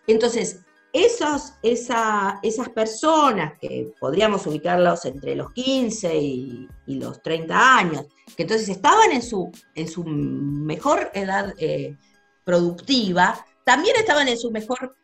Entonces, 0.08 0.62
esos, 0.92 1.54
esa, 1.62 2.40
esas 2.42 2.70
personas 2.70 3.58
que 3.60 3.92
podríamos 4.00 4.48
ubicarlos 4.48 5.06
entre 5.06 5.36
los 5.36 5.52
15 5.54 6.18
y, 6.18 6.68
los 6.88 7.22
30 7.22 7.78
años, 7.78 8.06
que 8.36 8.44
entonces 8.44 8.68
estaban 8.70 9.12
en 9.12 9.22
su, 9.22 9.52
en 9.76 9.88
su 9.88 10.04
mejor 10.04 11.12
edad 11.14 11.54
eh, 11.60 11.96
productiva, 12.44 13.46
también 13.64 13.96
estaban 13.98 14.28
en 14.28 14.38
su 14.38 14.50
mejor 14.50 14.96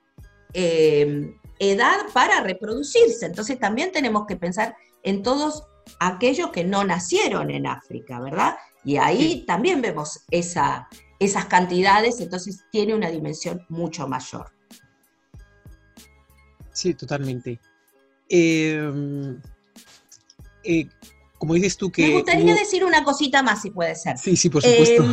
eh, 0.54 1.32
edad 1.60 1.98
para 2.14 2.42
reproducirse. 2.42 3.28
Entonces 3.28 3.60
también 3.60 3.92
tenemos 3.92 4.26
que 4.26 4.36
pensar 4.36 4.76
en 5.04 5.22
todos 5.22 5.68
aquellos 6.00 6.52
que 6.52 6.64
no 6.64 6.84
nacieron 6.84 7.52
en 7.52 7.68
África, 7.68 8.20
¿verdad? 8.20 8.56
Y 8.84 8.98
ahí 8.98 9.44
también 9.46 9.82
vemos 9.82 10.26
esa, 10.30 10.88
esas 11.20 11.46
cantidades, 11.46 12.20
entonces 12.20 12.64
tiene 12.72 12.94
una 12.94 13.10
dimensión 13.10 13.66
mucho 13.70 14.08
mayor. 14.08 14.52
Sí, 16.72 16.94
totalmente. 16.94 17.60
Em, 18.30 19.40
eh, 20.64 20.88
como 21.38 21.54
dices 21.54 21.78
tú 21.78 21.92
que... 21.92 22.08
Me 22.08 22.14
gustaría 22.16 22.54
decir 22.54 22.84
una 22.84 23.04
cosita 23.04 23.42
más, 23.42 23.62
si 23.62 23.72
puede 23.72 23.96
ser. 23.96 24.18
Sí, 24.18 24.36
sí, 24.36 24.50
por 24.50 24.62
supuesto. 24.62 25.04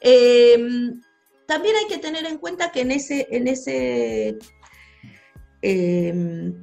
Em, 0.00 0.60
em, 0.60 1.00
también 1.46 1.76
hay 1.76 1.86
que 1.86 1.98
tener 1.98 2.24
en 2.26 2.38
cuenta 2.38 2.70
que 2.72 2.82
en 2.82 2.90
ese, 2.92 3.28
en 3.30 3.48
ese 3.48 4.38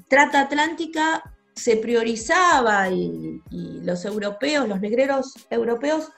Trata 0.08 0.42
Atlántica 0.42 1.37
se 1.58 1.78
priorizaba 1.78 2.90
y, 2.90 3.42
los 3.50 4.06
europeos, 4.06 4.68
los 4.68 4.80
negreros 4.80 5.34
europeos, 5.50 6.10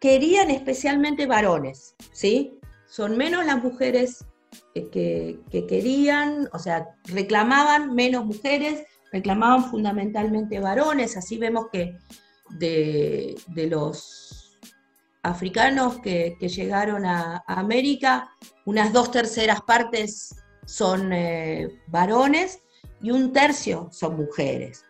querían 0.00 0.50
especialmente 0.50 1.26
varones, 1.26 1.94
¿sí? 2.12 2.58
Son 2.86 3.16
menos 3.16 3.46
las 3.46 3.62
mujeres 3.62 4.24
que, 4.74 5.38
querían, 5.68 6.48
o 6.52 6.58
sea, 6.58 6.88
reclamaban 7.04 7.94
menos 7.94 8.24
mujeres, 8.24 8.84
reclamaban 9.12 9.70
fundamentalmente 9.70 10.58
varones, 10.58 11.16
así 11.16 11.38
vemos 11.38 11.66
que 11.72 11.96
de, 12.58 13.36
los 13.54 14.58
africanos 15.22 16.00
que, 16.00 16.36
llegaron 16.40 17.04
a, 17.06 17.44
América, 17.46 18.30
unas 18.66 18.92
dos 18.92 19.12
terceras 19.12 19.60
partes 19.62 20.34
son 20.66 21.12
eh, 21.12 21.68
varones 21.86 22.58
y 23.02 23.10
un 23.10 23.32
tercio 23.32 23.88
son 23.92 24.16
mujeres. 24.16 24.84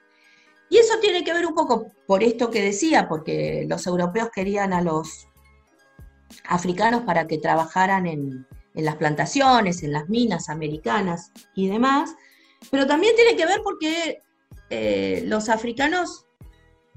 Y 0.68 0.78
eso 0.78 0.94
tiene 1.00 1.22
que 1.22 1.34
ver 1.34 1.46
un 1.46 1.54
poco 1.54 1.92
por 2.06 2.22
esto 2.22 2.50
que 2.50 2.62
decía, 2.62 3.08
porque 3.08 3.66
los 3.68 3.86
europeos 3.86 4.30
querían 4.34 4.72
a 4.72 4.80
los 4.80 5.28
africanos 6.44 7.02
para 7.02 7.26
que 7.26 7.38
trabajaran 7.38 8.06
en, 8.06 8.46
las 8.74 8.96
plantaciones, 8.96 9.82
en 9.82 9.92
las 9.92 10.08
minas 10.08 10.48
americanas 10.48 11.30
y 11.54 11.68
demás, 11.68 12.14
pero 12.70 12.86
también 12.86 13.14
tiene 13.16 13.36
que 13.36 13.44
ver 13.44 13.60
porque 13.62 14.22
eh, 14.70 15.24
los 15.26 15.50
africanos 15.50 16.24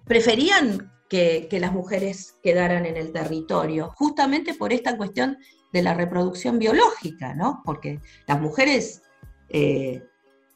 preferían 0.06 0.90
que, 1.10 1.48
las 1.60 1.74
mujeres 1.74 2.38
quedaran 2.42 2.86
en 2.86 2.98
el 2.98 3.12
territorio, 3.12 3.92
justamente 3.96 4.54
por 4.54 4.72
esta 4.72 4.98
cuestión 4.98 5.38
de 5.74 5.84
la 5.84 5.94
reproducción 5.94 6.60
biológica, 6.60 7.34
¿no? 7.34 7.62
Porque 7.66 8.00
las 8.28 8.40
mujeres 8.40 9.02
eh, 9.50 10.02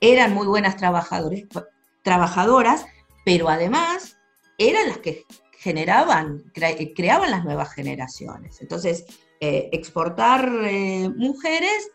eran 0.01 0.33
muy 0.33 0.47
buenas 0.47 0.77
trabajadoras, 0.77 2.85
pero 3.25 3.49
además 3.49 4.17
eran 4.57 4.87
las 4.87 4.99
que 4.99 5.25
generaban, 5.59 6.51
creaban 6.95 7.31
las 7.31 7.43
nuevas 7.43 7.73
generaciones. 7.73 8.61
Entonces, 8.61 9.05
eh, 9.41 9.69
exportar 9.71 10.49
eh, 10.63 11.09
mujeres 11.15 11.91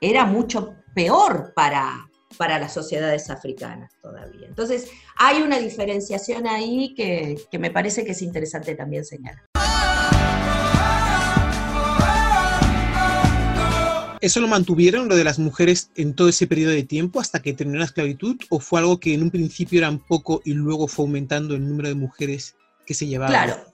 era 0.00 0.24
mucho 0.24 0.76
peor 0.94 1.52
para, 1.54 2.08
para 2.36 2.58
las 2.58 2.72
sociedades 2.72 3.30
africanas 3.30 3.92
todavía. 4.00 4.46
Entonces, 4.46 4.90
hay 5.16 5.42
una 5.42 5.58
diferenciación 5.58 6.46
ahí 6.46 6.94
que, 6.94 7.40
que 7.50 7.58
me 7.58 7.70
parece 7.70 8.04
que 8.04 8.12
es 8.12 8.22
interesante 8.22 8.74
también 8.74 9.04
señalar. 9.04 9.49
¿Eso 14.20 14.40
lo 14.40 14.48
mantuvieron, 14.48 15.08
lo 15.08 15.16
de 15.16 15.24
las 15.24 15.38
mujeres, 15.38 15.90
en 15.96 16.14
todo 16.14 16.28
ese 16.28 16.46
periodo 16.46 16.72
de 16.72 16.82
tiempo 16.82 17.20
hasta 17.20 17.40
que 17.40 17.54
terminó 17.54 17.78
la 17.78 17.86
esclavitud? 17.86 18.36
¿O 18.50 18.60
fue 18.60 18.80
algo 18.80 19.00
que 19.00 19.14
en 19.14 19.22
un 19.22 19.30
principio 19.30 19.78
eran 19.78 19.98
poco 19.98 20.42
y 20.44 20.52
luego 20.52 20.88
fue 20.88 21.06
aumentando 21.06 21.54
el 21.54 21.66
número 21.66 21.88
de 21.88 21.94
mujeres 21.94 22.54
que 22.84 22.92
se 22.92 23.06
llevaban? 23.06 23.32
Claro, 23.32 23.70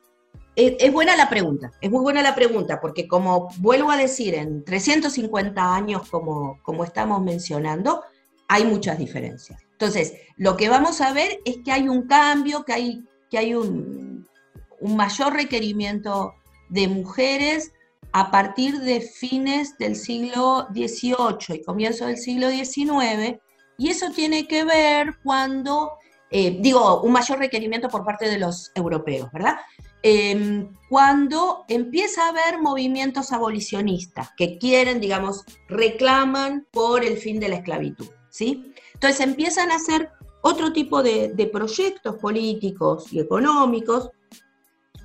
es, 0.55 0.93
buena 0.93 1.17
la 1.17 1.29
pregunta, 1.29 1.73
es 1.81 1.91
muy 1.91 2.01
buena 2.01 2.23
la 2.23 2.35
pregunta, 2.35 2.81
porque 2.81 3.09
como 3.09 3.49
vuelvo 3.59 3.91
a 3.91 3.97
decir, 3.97 4.35
en 4.35 4.65
350 4.65 5.75
años, 5.75 6.09
como, 6.09 6.61
como 6.63 6.85
estamos 6.85 7.21
mencionando, 7.23 8.03
hay 8.49 8.65
muchas 8.65 8.99
diferencias. 8.99 9.61
Entonces, 9.73 10.15
lo 10.37 10.57
que 10.57 10.69
vamos 10.69 11.01
a 11.01 11.13
ver 11.13 11.41
es 11.45 11.59
que 11.65 11.73
hay 11.73 11.89
un 11.89 12.07
cambio, 12.07 12.65
que 12.65 12.73
hay, 12.73 13.05
que 13.31 13.37
hay 13.37 13.55
un, 13.55 14.27
un 14.81 14.97
mayor 14.97 15.35
requerimiento 15.35 16.35
de 16.71 16.89
mujeres 16.89 17.73
a 18.17 18.31
partir 18.31 18.81
de 18.81 19.03
fines 19.03 19.77
del 19.77 19.95
siglo 19.95 20.69
XVIII 20.73 21.57
y 21.57 21.63
comienzo 21.63 22.07
del 22.07 22.17
siglo 22.17 22.49
XIX, 22.49 23.39
y 23.77 23.91
eso 23.91 24.11
tiene 24.11 24.49
que 24.49 24.65
ver 24.65 25.19
cuando, 25.23 25.99
eh, 26.31 26.57
digo, 26.59 27.03
un 27.03 27.13
mayor 27.13 27.39
requerimiento 27.39 27.91
por 27.91 28.07
parte 28.07 28.27
de 28.27 28.39
los 28.39 28.73
europeos, 28.75 29.31
¿verdad? 29.35 29.57
Em, 30.03 30.73
cuando 30.89 31.67
empieza 31.69 32.25
a 32.25 32.29
haber 32.31 32.59
movimientos 32.59 33.33
abolicionistas 33.33 34.31
que 34.35 34.57
quieren, 34.57 34.99
digamos, 34.99 35.45
reclaman 35.69 36.67
por 36.71 37.05
el 37.05 37.19
fin 37.19 37.39
de 37.39 37.51
la 37.51 37.57
esclavitud, 37.57 38.09
¿sí? 38.31 38.73
Entonces 38.95 39.21
empiezan 39.21 39.71
a 39.71 39.77
hacer 39.77 40.09
otro 40.41 40.73
tipo 40.73 41.03
de, 41.03 41.35
de 41.35 41.47
proyectos 41.49 42.17
políticos 42.17 43.13
y 43.13 43.21
económicos, 43.21 44.09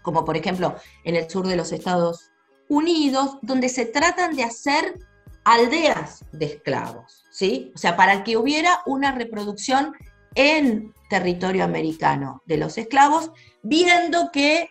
como 0.01 0.23
por 0.23 0.37
ejemplo 0.37 0.75
en 1.03 1.17
el 1.17 1.29
sur 1.29 1.45
de 1.45 1.57
los 1.57 1.73
Estados 1.73 2.30
unidos 2.71 3.37
donde 3.41 3.67
se 3.67 3.85
tratan 3.85 4.33
de 4.33 4.43
hacer 4.43 4.97
aldeas 5.43 6.23
de 6.31 6.45
esclavos, 6.45 7.25
¿sí? 7.29 7.73
O 7.75 7.77
sea, 7.77 7.97
para 7.97 8.23
que 8.23 8.37
hubiera 8.37 8.79
una 8.85 9.11
reproducción 9.11 9.93
en 10.35 10.93
territorio 11.09 11.65
americano 11.65 12.41
de 12.45 12.55
los 12.55 12.77
esclavos, 12.77 13.31
viendo 13.61 14.31
que 14.31 14.69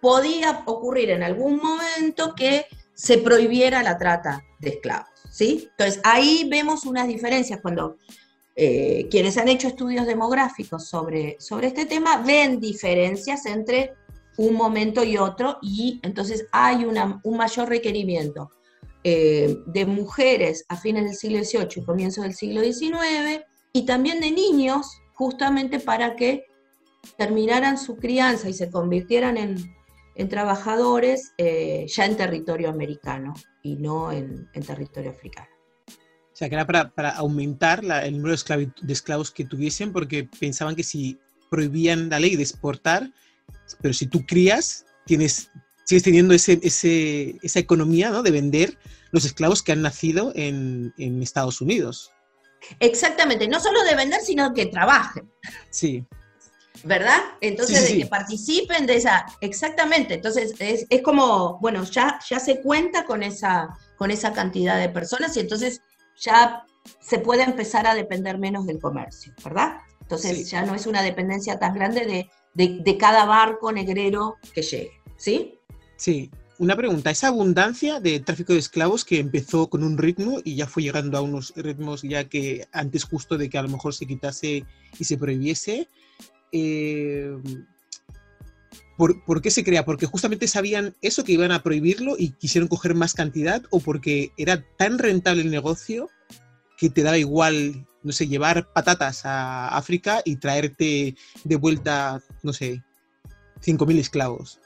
podía 0.00 0.64
ocurrir 0.66 1.10
en 1.10 1.22
algún 1.22 1.58
momento 1.58 2.34
que 2.34 2.66
se 2.94 3.18
prohibiera 3.18 3.84
la 3.84 3.96
trata 3.98 4.42
de 4.58 4.70
esclavos, 4.70 5.08
¿sí? 5.30 5.68
Entonces, 5.70 6.00
ahí 6.02 6.48
vemos 6.50 6.86
unas 6.86 7.06
diferencias 7.06 7.60
cuando 7.62 7.98
eh, 8.56 9.06
quienes 9.12 9.38
han 9.38 9.46
hecho 9.46 9.68
estudios 9.68 10.08
demográficos 10.08 10.88
sobre, 10.88 11.36
sobre 11.38 11.68
este 11.68 11.86
tema 11.86 12.16
ven 12.16 12.58
diferencias 12.58 13.46
entre 13.46 13.94
un 14.38 14.54
momento 14.54 15.04
y 15.04 15.18
otro, 15.18 15.58
y 15.60 16.00
entonces 16.02 16.46
hay 16.52 16.84
un 16.84 17.36
mayor 17.36 17.68
requerimiento 17.68 18.50
eh, 19.02 19.58
de 19.66 19.84
mujeres 19.84 20.64
a 20.68 20.76
fines 20.76 21.04
del 21.04 21.14
siglo 21.14 21.44
XVIII 21.44 21.82
y 21.82 21.84
comienzos 21.84 22.24
del 22.24 22.34
siglo 22.34 22.62
XIX, 22.62 23.44
y 23.72 23.84
también 23.84 24.20
de 24.20 24.30
niños, 24.30 24.86
justamente 25.14 25.80
para 25.80 26.14
que 26.14 26.46
terminaran 27.16 27.78
su 27.78 27.96
crianza 27.96 28.48
y 28.48 28.54
se 28.54 28.70
convirtieran 28.70 29.36
en, 29.36 29.76
trabajadores 30.28 31.32
eh, 31.38 31.86
ya 31.88 32.04
en 32.04 32.16
territorio 32.16 32.70
americano 32.70 33.34
y 33.62 33.76
no 33.76 34.10
en, 34.10 34.48
territorio 34.66 35.10
africano. 35.10 35.48
O 35.88 36.36
sea, 36.38 36.48
que 36.48 36.56
era 36.56 36.66
para, 36.66 37.10
aumentar 37.10 37.84
el 37.84 38.16
número 38.16 38.36
de, 38.36 38.72
de 38.82 38.92
esclavos 38.92 39.30
que 39.30 39.44
tuviesen, 39.44 39.92
porque 39.92 40.28
pensaban 40.38 40.74
que 40.74 40.82
si 40.82 41.18
prohibían 41.50 42.08
la 42.08 42.18
ley 42.18 42.36
de 42.36 42.42
exportar, 42.42 43.10
pero 43.80 43.94
si 43.94 44.06
tú 44.06 44.24
crías, 44.26 44.84
tienes, 45.04 45.50
sigues 45.84 46.02
teniendo 46.02 46.34
ese, 46.34 46.58
esa 46.62 47.58
economía 47.58 48.10
¿no? 48.10 48.22
de 48.22 48.30
vender 48.30 48.78
los 49.10 49.24
esclavos 49.24 49.62
que 49.62 49.72
han 49.72 49.82
nacido 49.82 50.32
en, 50.34 50.92
Estados 51.22 51.60
Unidos. 51.60 52.10
Exactamente, 52.80 53.48
no 53.48 53.60
solo 53.60 53.82
de 53.84 53.94
vender, 53.94 54.20
sino 54.20 54.52
que 54.52 54.66
trabajen. 54.66 55.30
Sí. 55.70 56.04
¿Verdad? 56.84 57.18
Entonces, 57.40 57.88
de 57.88 57.98
que 57.98 58.06
participen 58.06 58.86
de 58.86 58.96
esa, 58.96 59.26
exactamente. 59.40 60.14
Entonces, 60.14 60.54
es, 60.58 60.86
como, 61.02 61.58
bueno, 61.60 61.84
ya, 61.84 62.20
ya 62.28 62.38
se 62.38 62.60
cuenta 62.60 63.04
con 63.04 63.22
esa, 63.22 63.68
con 63.96 64.10
esa 64.10 64.32
cantidad 64.32 64.78
de 64.78 64.88
personas 64.88 65.36
y 65.36 65.40
entonces 65.40 65.80
ya 66.20 66.64
se 67.00 67.18
puede 67.18 67.42
empezar 67.42 67.86
a 67.86 67.94
depender 67.94 68.38
menos 68.38 68.66
del 68.66 68.78
comercio, 68.78 69.32
¿verdad? 69.42 69.78
Entonces, 70.00 70.50
ya 70.50 70.62
no 70.62 70.74
es 70.74 70.86
una 70.86 71.02
dependencia 71.02 71.58
tan 71.58 71.74
grande 71.74 72.06
de 72.06 72.30
de, 72.54 72.96
cada 72.98 73.24
barco 73.24 73.72
negrero 73.72 74.36
que 74.54 74.62
llegue, 74.62 74.92
¿sí? 75.16 75.54
Sí. 75.96 76.30
Una 76.58 76.74
pregunta, 76.74 77.12
esa 77.12 77.28
abundancia 77.28 78.00
de 78.00 78.18
tráfico 78.18 78.52
de 78.52 78.58
esclavos 78.58 79.04
que 79.04 79.20
empezó 79.20 79.70
con 79.70 79.84
un 79.84 79.96
ritmo 79.96 80.40
y 80.42 80.56
ya 80.56 80.66
fue 80.66 80.82
llegando 80.82 81.16
a 81.16 81.20
unos 81.20 81.52
ritmos 81.54 82.02
ya 82.02 82.24
que 82.24 82.66
antes 82.72 83.04
justo 83.04 83.38
de 83.38 83.48
que 83.48 83.58
a 83.58 83.62
lo 83.62 83.68
mejor 83.68 83.94
se 83.94 84.06
quitase 84.06 84.64
y 84.98 85.04
se 85.04 85.16
prohibiese, 85.16 85.86
eh, 86.50 87.36
¿por, 88.98 89.40
qué 89.40 89.52
se 89.52 89.62
crea? 89.62 89.84
¿Porque 89.84 90.06
justamente 90.06 90.48
sabían 90.48 90.96
eso 91.00 91.22
que 91.22 91.32
iban 91.32 91.52
a 91.52 91.62
prohibirlo 91.62 92.16
y 92.18 92.30
quisieron 92.30 92.68
coger 92.68 92.96
más 92.96 93.14
cantidad 93.14 93.62
o 93.70 93.78
porque 93.78 94.32
era 94.36 94.64
tan 94.76 94.98
rentable 94.98 95.42
el 95.42 95.50
negocio 95.50 96.10
que 96.76 96.90
te 96.90 97.04
daba 97.04 97.18
igual 97.18 97.86
no 98.08 98.12
sé, 98.14 98.26
llevar 98.26 98.72
patatas 98.72 99.26
a 99.26 99.68
África 99.68 100.22
y 100.24 100.36
traerte 100.36 101.14
de 101.44 101.56
vuelta, 101.56 102.22
no 102.42 102.54
sé, 102.54 102.82
5.000 103.60 103.98
esclavos? 103.98 104.58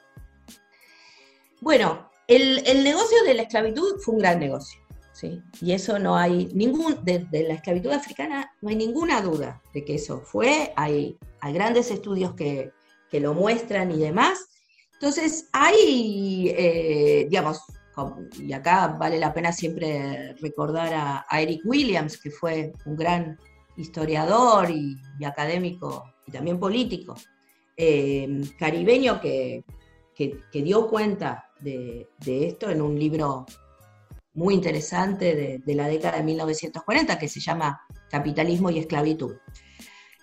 Bueno, 1.60 2.08
el, 2.28 2.84
negocio 2.84 3.16
de 3.26 3.34
la 3.34 3.42
esclavitud 3.42 3.98
fue 3.98 4.14
un 4.14 4.20
gran 4.20 4.38
negocio. 4.38 4.80
¿sí? 5.12 5.42
Y 5.60 5.72
eso 5.72 5.98
no 5.98 6.16
hay 6.16 6.50
ningún, 6.54 7.04
de, 7.04 7.26
la 7.32 7.54
esclavitud 7.54 7.90
africana 7.90 8.48
no 8.60 8.68
hay 8.68 8.76
ninguna 8.76 9.20
duda 9.20 9.60
de 9.74 9.84
que 9.84 9.96
eso 9.96 10.20
fue, 10.20 10.72
hay, 10.76 11.18
hay 11.40 11.52
grandes 11.52 11.90
estudios 11.90 12.34
que, 12.34 12.70
lo 13.10 13.34
muestran 13.34 13.90
y 13.90 13.98
demás. 13.98 14.38
Entonces, 14.94 15.48
hay, 15.52 16.54
eh, 16.56 17.26
digamos, 17.28 17.60
y 18.38 18.52
acá 18.52 18.88
vale 18.88 19.18
la 19.18 19.32
pena 19.32 19.52
siempre 19.52 20.34
recordar 20.40 20.92
a, 21.28 21.40
Eric 21.40 21.62
Williams, 21.64 22.18
que 22.20 22.30
fue 22.30 22.72
un 22.86 22.96
gran 22.96 23.38
historiador 23.76 24.70
y, 24.70 24.96
académico 25.24 26.04
y 26.26 26.32
también 26.32 26.58
político, 26.58 27.14
eh, 27.76 28.42
caribeño 28.58 29.20
que, 29.20 29.64
dio 30.52 30.88
cuenta 30.88 31.50
de, 31.60 32.08
esto 32.26 32.70
en 32.70 32.80
un 32.80 32.98
libro 32.98 33.46
muy 34.34 34.54
interesante 34.54 35.60
de, 35.64 35.74
la 35.74 35.88
década 35.88 36.18
de 36.18 36.24
1940 36.24 37.18
que 37.18 37.28
se 37.28 37.40
llama 37.40 37.82
Capitalismo 38.10 38.70
y 38.70 38.78
Esclavitud. 38.78 39.36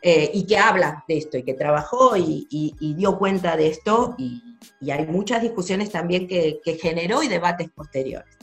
Eh, 0.01 0.31
y 0.33 0.45
que 0.45 0.57
habla 0.57 1.03
de 1.09 1.17
esto 1.17 1.37
y 1.37 1.43
que 1.43 1.53
trabajó 1.53 2.15
y, 2.15 2.47
dio 2.95 3.17
cuenta 3.17 3.57
de 3.57 3.67
esto 3.67 4.15
y, 4.17 4.41
hay 4.89 5.05
muchas 5.07 5.41
discusiones 5.41 5.91
también 5.91 6.27
que, 6.27 6.61
generó 6.81 7.21
y 7.21 7.27
debates 7.27 7.69
posteriores. 7.69 8.37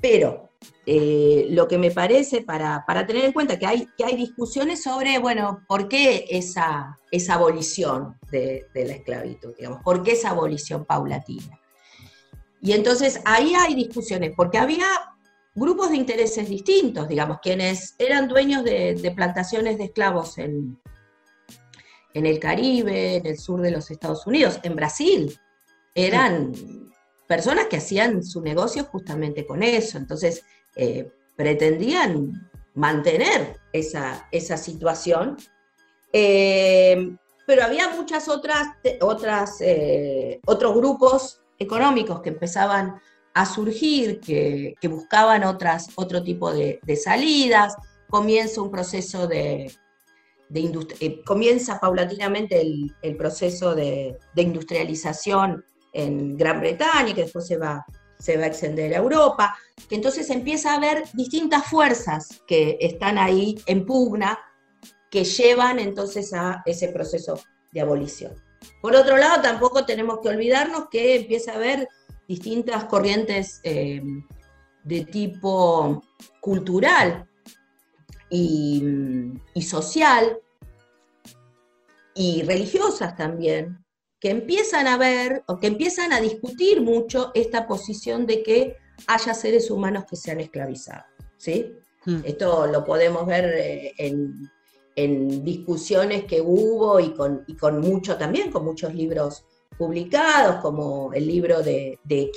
Pero 0.00 0.50
eh, 0.86 1.46
lo 1.50 1.66
que 1.66 1.78
me 1.78 1.90
parece 1.90 2.42
para, 2.42 2.84
tener 3.06 3.24
en 3.24 3.32
cuenta 3.32 3.58
que 3.58 3.66
hay, 3.66 3.88
que 3.96 4.04
hay 4.04 4.16
discusiones 4.16 4.82
sobre, 4.82 5.18
bueno, 5.18 5.64
¿por 5.66 5.88
qué 5.88 6.26
esa, 6.30 6.96
esa 7.10 7.34
abolición 7.34 8.16
de, 8.30 8.66
la 8.74 8.92
esclavitud? 8.92 9.54
Digamos, 9.56 9.82
¿Por 9.82 10.02
qué 10.04 10.12
esa 10.12 10.30
abolición 10.30 10.84
paulatina? 10.84 11.58
Y 12.60 12.72
entonces 12.72 13.20
ahí 13.24 13.54
hay 13.54 13.74
discusiones, 13.74 14.32
porque 14.36 14.58
había 14.58 14.86
grupos 15.54 15.90
de 15.90 15.96
intereses 15.96 16.48
distintos, 16.48 17.08
digamos, 17.08 17.38
quienes 17.40 17.94
eran 17.98 18.28
dueños 18.28 18.64
de, 18.64 19.12
plantaciones 19.14 19.78
de 19.78 19.84
esclavos 19.84 20.38
en, 20.38 20.80
en 22.12 22.26
el 22.26 22.38
Caribe, 22.38 23.16
en 23.16 23.26
el 23.26 23.38
sur 23.38 23.60
de 23.60 23.70
los 23.70 23.90
Estados 23.90 24.26
Unidos, 24.26 24.60
en 24.62 24.74
Brasil, 24.74 25.38
eran 25.94 26.52
personas 27.28 27.66
que 27.66 27.76
hacían 27.76 28.24
su 28.24 28.40
negocio 28.42 28.84
justamente 28.84 29.46
con 29.46 29.62
eso. 29.62 29.98
Entonces, 29.98 30.42
eh, 30.76 31.10
pretendían 31.36 32.50
mantener 32.74 33.60
esa, 33.72 34.28
esa 34.32 34.56
situación. 34.56 35.36
Eh, 36.12 37.16
pero 37.46 37.64
había 37.64 37.90
muchas 37.90 38.28
otras, 38.28 38.68
otras 39.00 39.60
eh, 39.60 40.40
otros 40.46 40.74
grupos 40.74 41.40
económicos 41.58 42.20
que 42.20 42.30
empezaban 42.30 43.00
a 43.34 43.46
surgir, 43.46 44.20
que, 44.20 44.76
buscaban 44.88 45.42
otras, 45.42 45.88
otro 45.96 46.22
tipo 46.22 46.52
de, 46.52 46.80
salidas. 47.02 47.74
Comienza 48.08 48.62
un 48.62 48.70
proceso 48.70 49.26
de, 49.26 49.72
comienza 51.26 51.80
paulatinamente 51.80 52.60
el, 52.60 53.16
proceso 53.16 53.74
de, 53.74 54.16
industrialización 54.36 55.64
en 55.92 56.36
Gran 56.36 56.60
Bretaña, 56.60 57.12
que 57.12 57.22
después 57.22 57.46
se 57.46 57.56
va, 57.56 57.84
se 58.18 58.36
va 58.36 58.44
a 58.44 58.48
extender 58.48 58.94
a 58.94 58.98
Europa, 58.98 59.56
que 59.88 59.96
entonces 59.96 60.30
empieza 60.30 60.72
a 60.72 60.76
haber 60.76 61.04
distintas 61.12 61.66
fuerzas 61.66 62.40
que 62.46 62.78
están 62.80 63.18
ahí 63.18 63.56
en 63.66 63.84
pugna, 63.84 64.38
que 65.10 65.24
llevan 65.24 65.80
entonces 65.80 66.32
a 66.32 66.62
ese 66.66 66.88
proceso 66.88 67.40
de 67.72 67.80
abolición. 67.80 68.32
Por 68.80 68.94
otro 68.94 69.16
lado, 69.16 69.42
tampoco 69.42 69.84
tenemos 69.84 70.20
que 70.20 70.28
olvidarnos 70.28 70.88
que 70.88 71.16
empieza 71.16 71.52
a 71.52 71.56
haber 71.56 71.88
distintas 72.28 72.84
corrientes 72.84 73.60
eh, 73.64 74.02
de 74.82 75.04
tipo 75.04 76.02
cultural 76.40 77.28
y, 78.30 78.82
y 79.54 79.62
social 79.62 80.38
y 82.14 82.42
religiosas 82.42 83.16
también, 83.16 83.84
que 84.20 84.30
empiezan 84.30 84.86
a 84.86 84.96
ver 84.96 85.42
o 85.46 85.58
que 85.58 85.66
empiezan 85.66 86.12
a 86.12 86.20
discutir 86.20 86.80
mucho 86.80 87.30
esta 87.34 87.66
posición 87.66 88.26
de 88.26 88.42
que 88.42 88.76
haya 89.06 89.34
seres 89.34 89.70
humanos 89.70 90.04
que 90.08 90.16
sean 90.16 90.40
esclavizados. 90.40 91.06
¿sí? 91.36 91.72
Hmm. 92.04 92.20
Esto 92.24 92.66
lo 92.66 92.84
podemos 92.84 93.26
ver 93.26 93.44
eh, 93.44 93.94
en, 93.98 94.50
discusiones 95.44 96.24
que 96.24 96.40
hubo 96.40 97.00
y 97.00 97.12
con, 97.14 97.42
y 97.48 97.56
con 97.56 97.80
mucho 97.80 98.16
también, 98.16 98.52
con 98.52 98.64
muchos 98.64 98.94
libros 98.94 99.44
publicados, 99.78 100.56
como 100.56 101.12
el 101.12 101.26
libro 101.26 101.62
de, 101.62 101.98
de 102.04 102.30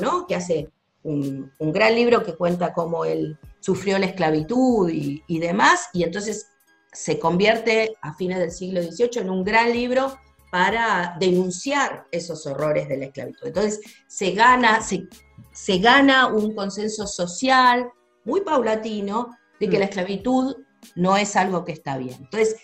¿no? 0.00 0.26
que 0.26 0.34
hace 0.34 0.70
un, 1.02 1.50
gran 1.58 1.94
libro 1.94 2.22
que 2.22 2.34
cuenta 2.34 2.72
cómo 2.72 3.04
él 3.04 3.38
sufrió 3.60 3.98
la 3.98 4.06
esclavitud 4.06 4.88
y, 4.90 5.22
y 5.26 5.38
demás, 5.38 5.88
y 5.92 6.02
entonces 6.02 6.46
se 6.92 7.18
convierte 7.18 7.94
a 8.02 8.14
fines 8.14 8.38
del 8.38 8.50
siglo 8.50 8.82
XVIII 8.82 9.22
en 9.22 9.30
un 9.30 9.44
gran 9.44 9.72
libro 9.72 10.14
para 10.52 11.16
denunciar 11.18 12.06
esos 12.10 12.46
horrores 12.46 12.86
de 12.86 12.98
la 12.98 13.06
esclavitud. 13.06 13.46
Entonces 13.46 13.80
se 14.06 14.32
gana, 14.32 14.82
se, 14.82 15.78
gana 15.78 16.26
un 16.26 16.54
consenso 16.54 17.06
social 17.06 17.90
muy 18.26 18.42
paulatino 18.42 19.34
de 19.58 19.70
que 19.70 19.78
mm. 19.78 19.80
la 19.80 19.86
esclavitud 19.86 20.56
no 20.94 21.16
es 21.16 21.36
algo 21.36 21.64
que 21.64 21.72
está 21.72 21.96
bien. 21.96 22.16
Entonces, 22.20 22.56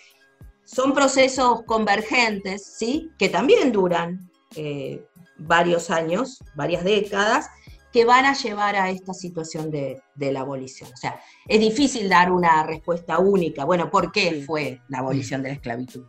son 0.71 0.93
procesos 0.93 1.63
convergentes, 1.63 2.75
¿sí? 2.77 3.11
Que 3.17 3.29
también 3.29 3.71
duran 3.71 4.29
eh, 4.55 5.03
varios 5.37 5.89
años, 5.89 6.43
varias 6.55 6.83
décadas, 6.83 7.49
que 7.91 8.05
van 8.05 8.25
a 8.25 8.33
llevar 8.33 8.75
a 8.75 8.89
esta 8.91 9.13
situación 9.13 9.71
de, 9.71 10.01
de, 10.13 10.31
la 10.31 10.41
abolición. 10.41 10.91
O 10.93 10.97
sea, 10.97 11.19
es 11.47 11.59
difícil 11.59 12.07
dar 12.07 12.31
una 12.31 12.61
respuesta 12.63 13.17
única. 13.17 13.65
Bueno, 13.65 13.89
¿por 13.89 14.11
qué 14.11 14.43
fue 14.45 14.79
la 14.89 14.99
abolición 14.99 15.41
de 15.41 15.49
la 15.49 15.55
esclavitud? 15.55 16.05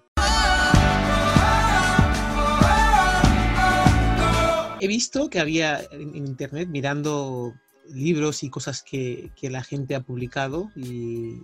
he 4.81 4.89
visto 4.89 5.29
que 5.29 5.39
había 5.39 5.81
en, 5.93 6.17
internet 6.17 6.69
mirando 6.69 7.55
libros 7.93 8.43
y 8.43 8.51
cosas 8.51 8.83
que, 8.83 9.31
la 9.43 9.63
gente 9.63 9.95
ha 9.95 10.01
publicado 10.01 10.71
y 10.75 11.43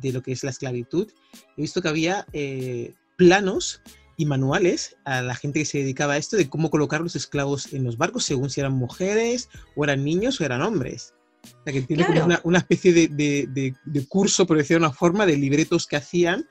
de 0.00 0.12
lo 0.12 0.22
que 0.22 0.32
es 0.32 0.42
la 0.44 0.50
esclavitud, 0.50 1.10
he 1.56 1.62
visto 1.62 1.82
que 1.82 1.88
había 1.88 2.26
eh, 2.32 2.94
planos 3.16 3.82
y 4.16 4.26
manuales 4.26 4.96
a 5.04 5.22
la 5.22 5.34
gente 5.34 5.60
que 5.60 5.64
se 5.64 5.78
dedicaba 5.78 6.14
a 6.14 6.16
esto 6.16 6.36
de 6.36 6.48
cómo 6.48 6.70
colocar 6.70 7.00
los 7.00 7.14
esclavos 7.14 7.72
en 7.72 7.84
los 7.84 7.96
barcos 7.96 8.24
según 8.24 8.50
si 8.50 8.60
eran 8.60 8.72
mujeres 8.72 9.48
o 9.76 9.84
eran 9.84 10.04
niños 10.04 10.40
o 10.40 10.44
eran 10.44 10.62
hombres. 10.62 11.14
O 11.44 11.62
sea, 11.64 11.72
que 11.72 11.82
tiene 11.82 12.04
una, 12.42 12.58
especie 12.58 12.92
de, 12.92 13.74
curso, 14.08 14.46
por 14.46 14.56
decirlo 14.56 14.80
de 14.80 14.86
una 14.88 14.96
forma, 14.96 15.24
de 15.24 15.36
libretos 15.36 15.86
que 15.86 15.96
hacían 15.96 16.48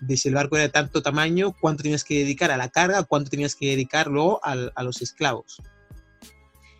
de 0.00 0.16
si 0.16 0.28
el 0.28 0.34
barco 0.34 0.56
era 0.56 0.64
de 0.64 0.70
tanto 0.70 1.02
tamaño, 1.02 1.54
cuánto 1.60 1.82
tenías 1.82 2.04
que 2.04 2.20
dedicar 2.20 2.50
a 2.50 2.56
la 2.56 2.68
carga, 2.68 3.02
cuánto 3.02 3.30
tenías 3.30 3.54
que 3.54 3.66
dedicarlo 3.66 4.40
a 4.42 4.82
los 4.82 5.02
esclavos. 5.02 5.60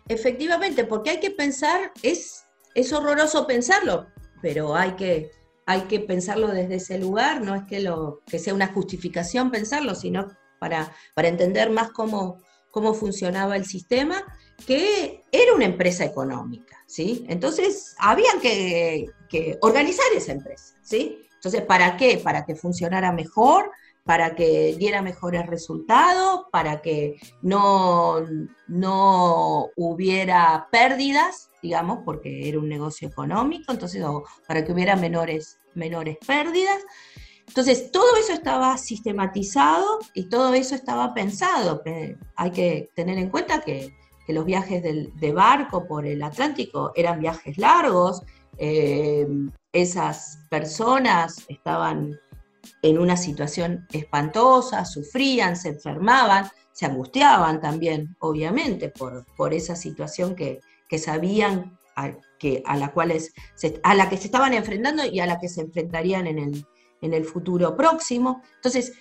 Efectivamente, 0.07 0.85
porque 0.85 1.11
hay 1.11 1.19
que 1.19 1.31
pensar, 1.31 1.91
es, 2.01 2.45
es 2.73 2.91
horroroso 2.91 3.47
pensarlo, 3.47 4.07
pero 4.41 4.75
hay 4.75 4.93
que, 4.93 5.31
hay 5.71 5.81
que 5.83 6.01
pensarlo 6.01 6.47
desde 6.47 6.75
ese 6.75 6.99
lugar, 6.99 7.41
no 7.41 7.55
es 7.55 7.63
que, 7.63 7.79
lo, 7.79 8.21
que 8.27 8.39
sea 8.39 8.53
una 8.53 8.67
justificación 8.67 9.51
pensarlo, 9.51 9.95
sino 9.95 10.27
para, 10.59 10.93
para 11.13 11.29
entender 11.29 11.69
más 11.69 11.91
cómo, 11.91 12.41
cómo 12.71 12.93
funcionaba 12.93 13.55
el 13.55 13.65
sistema, 13.65 14.21
que 14.67 15.23
era 15.31 15.53
una 15.53 15.65
empresa 15.65 16.03
económica, 16.03 16.83
¿sí? 16.87 17.25
Entonces, 17.29 17.95
había 17.99 18.31
que, 18.41 19.05
que 19.29 19.57
organizar 19.61 20.05
esa 20.15 20.33
empresa, 20.33 20.75
¿sí? 20.83 21.25
Entonces, 21.35 21.61
¿para 21.61 21.95
qué? 21.95 22.19
Para 22.21 22.45
que 22.45 22.55
funcionara 22.55 23.13
mejor, 23.13 23.71
para 24.03 24.35
que 24.35 24.75
diera 24.77 25.01
mejores 25.01 25.47
resultados, 25.47 26.45
para 26.51 26.81
que 26.81 27.15
no, 27.41 28.25
no 28.67 29.69
hubiera 29.77 30.67
pérdidas, 30.69 31.50
digamos, 31.61 31.99
porque 32.05 32.47
era 32.47 32.59
un 32.59 32.69
negocio 32.69 33.07
económico, 33.07 33.71
entonces, 33.71 34.03
para 34.47 34.63
que 34.63 34.71
hubiera 34.71 34.95
menores, 34.95 35.59
menores 35.75 36.17
pérdidas. 36.25 36.79
Entonces, 37.47 37.91
todo 37.91 38.15
eso 38.17 38.33
estaba 38.33 38.77
sistematizado 38.77 39.99
y 40.13 40.29
todo 40.29 40.53
eso 40.53 40.75
estaba 40.75 41.13
pensado. 41.13 41.83
Hay 42.35 42.51
que 42.51 42.89
tener 42.95 43.17
en 43.17 43.29
cuenta 43.29 43.61
que, 43.61 43.93
los 44.27 44.45
viajes 44.45 44.81
de 44.81 45.33
barco 45.33 45.85
por 45.85 46.05
el 46.07 46.23
Atlántico 46.23 46.93
eran 46.95 47.19
viajes 47.19 47.57
largos, 47.57 48.23
eh, 48.57 49.27
esas 49.73 50.39
personas 50.49 51.45
estaban 51.49 52.17
en 52.81 52.99
una 52.99 53.17
situación 53.17 53.87
espantosa, 53.91 54.85
sufrían, 54.85 55.55
se 55.55 55.69
enfermaban, 55.69 56.49
se 56.71 56.85
angustiaban 56.85 57.59
también, 57.59 58.15
obviamente, 58.19 58.89
por, 58.89 59.25
por 59.35 59.53
esa 59.53 59.75
situación 59.75 60.35
que, 60.35 60.59
sabían 60.97 61.77
a, 61.95 62.11
que, 62.39 62.63
a, 62.65 62.77
la 62.77 62.91
cuales 62.91 63.33
a 63.83 63.95
la 63.95 64.09
que 64.09 64.17
se 64.17 64.25
estaban 64.25 64.53
enfrentando 64.53 65.05
y 65.05 65.19
a 65.19 65.25
la 65.25 65.39
que 65.39 65.49
se 65.49 65.61
enfrentarían 65.61 66.27
en 66.27 66.39
el, 66.39 66.65
en 67.01 67.13
el 67.13 67.25
futuro 67.25 67.75
próximo. 67.75 68.41
Entonces, 68.55 68.93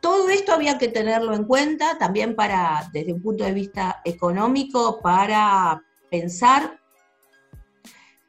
todo 0.00 0.28
esto 0.28 0.52
había 0.52 0.78
que 0.78 0.88
tenerlo 0.88 1.34
en 1.34 1.44
cuenta 1.44 1.98
también 1.98 2.36
para, 2.36 2.88
desde 2.92 3.12
un 3.12 3.22
punto 3.22 3.44
de 3.44 3.52
vista 3.52 4.02
económico, 4.04 5.00
para 5.02 5.82
pensar 6.10 6.80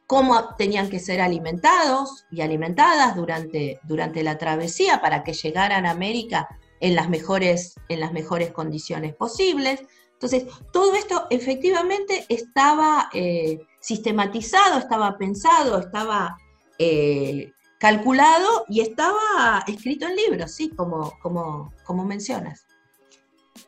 cómo 0.08 0.56
tenían 0.56 0.90
que 0.90 1.00
ser 1.00 1.22
alimentados 1.22 2.26
y 2.32 2.42
alimentadas 2.42 3.16
durante, 3.16 3.80
durante 3.84 4.24
la 4.24 4.38
travesía 4.38 5.02
para 5.02 5.24
que 5.24 5.34
llegaran 5.34 5.86
a 5.86 5.92
América 5.92 6.48
en 6.80 6.96
las 6.96 7.10
mejores, 7.10 7.76
en 7.90 8.00
las 8.00 8.14
mejores 8.14 8.52
condiciones 8.52 9.14
posibles. 9.14 9.82
Entonces, 10.18 10.46
todo 10.72 10.96
esto 10.96 11.28
efectivamente 11.30 12.26
estaba 12.28 13.10
eh, 13.14 13.62
sistematizado, 13.80 14.80
estaba 14.80 15.18
pensado, 15.18 15.80
estaba 15.80 16.38
eh, 16.80 17.52
calculado 17.80 18.66
y 18.68 18.82
estaba 18.82 19.64
escrito 19.68 20.08
en 20.08 20.16
libros, 20.16 20.52
sí, 20.52 20.70
como, 20.70 21.14
como, 21.22 21.72
como 21.84 22.04
mencionas. 22.04 22.66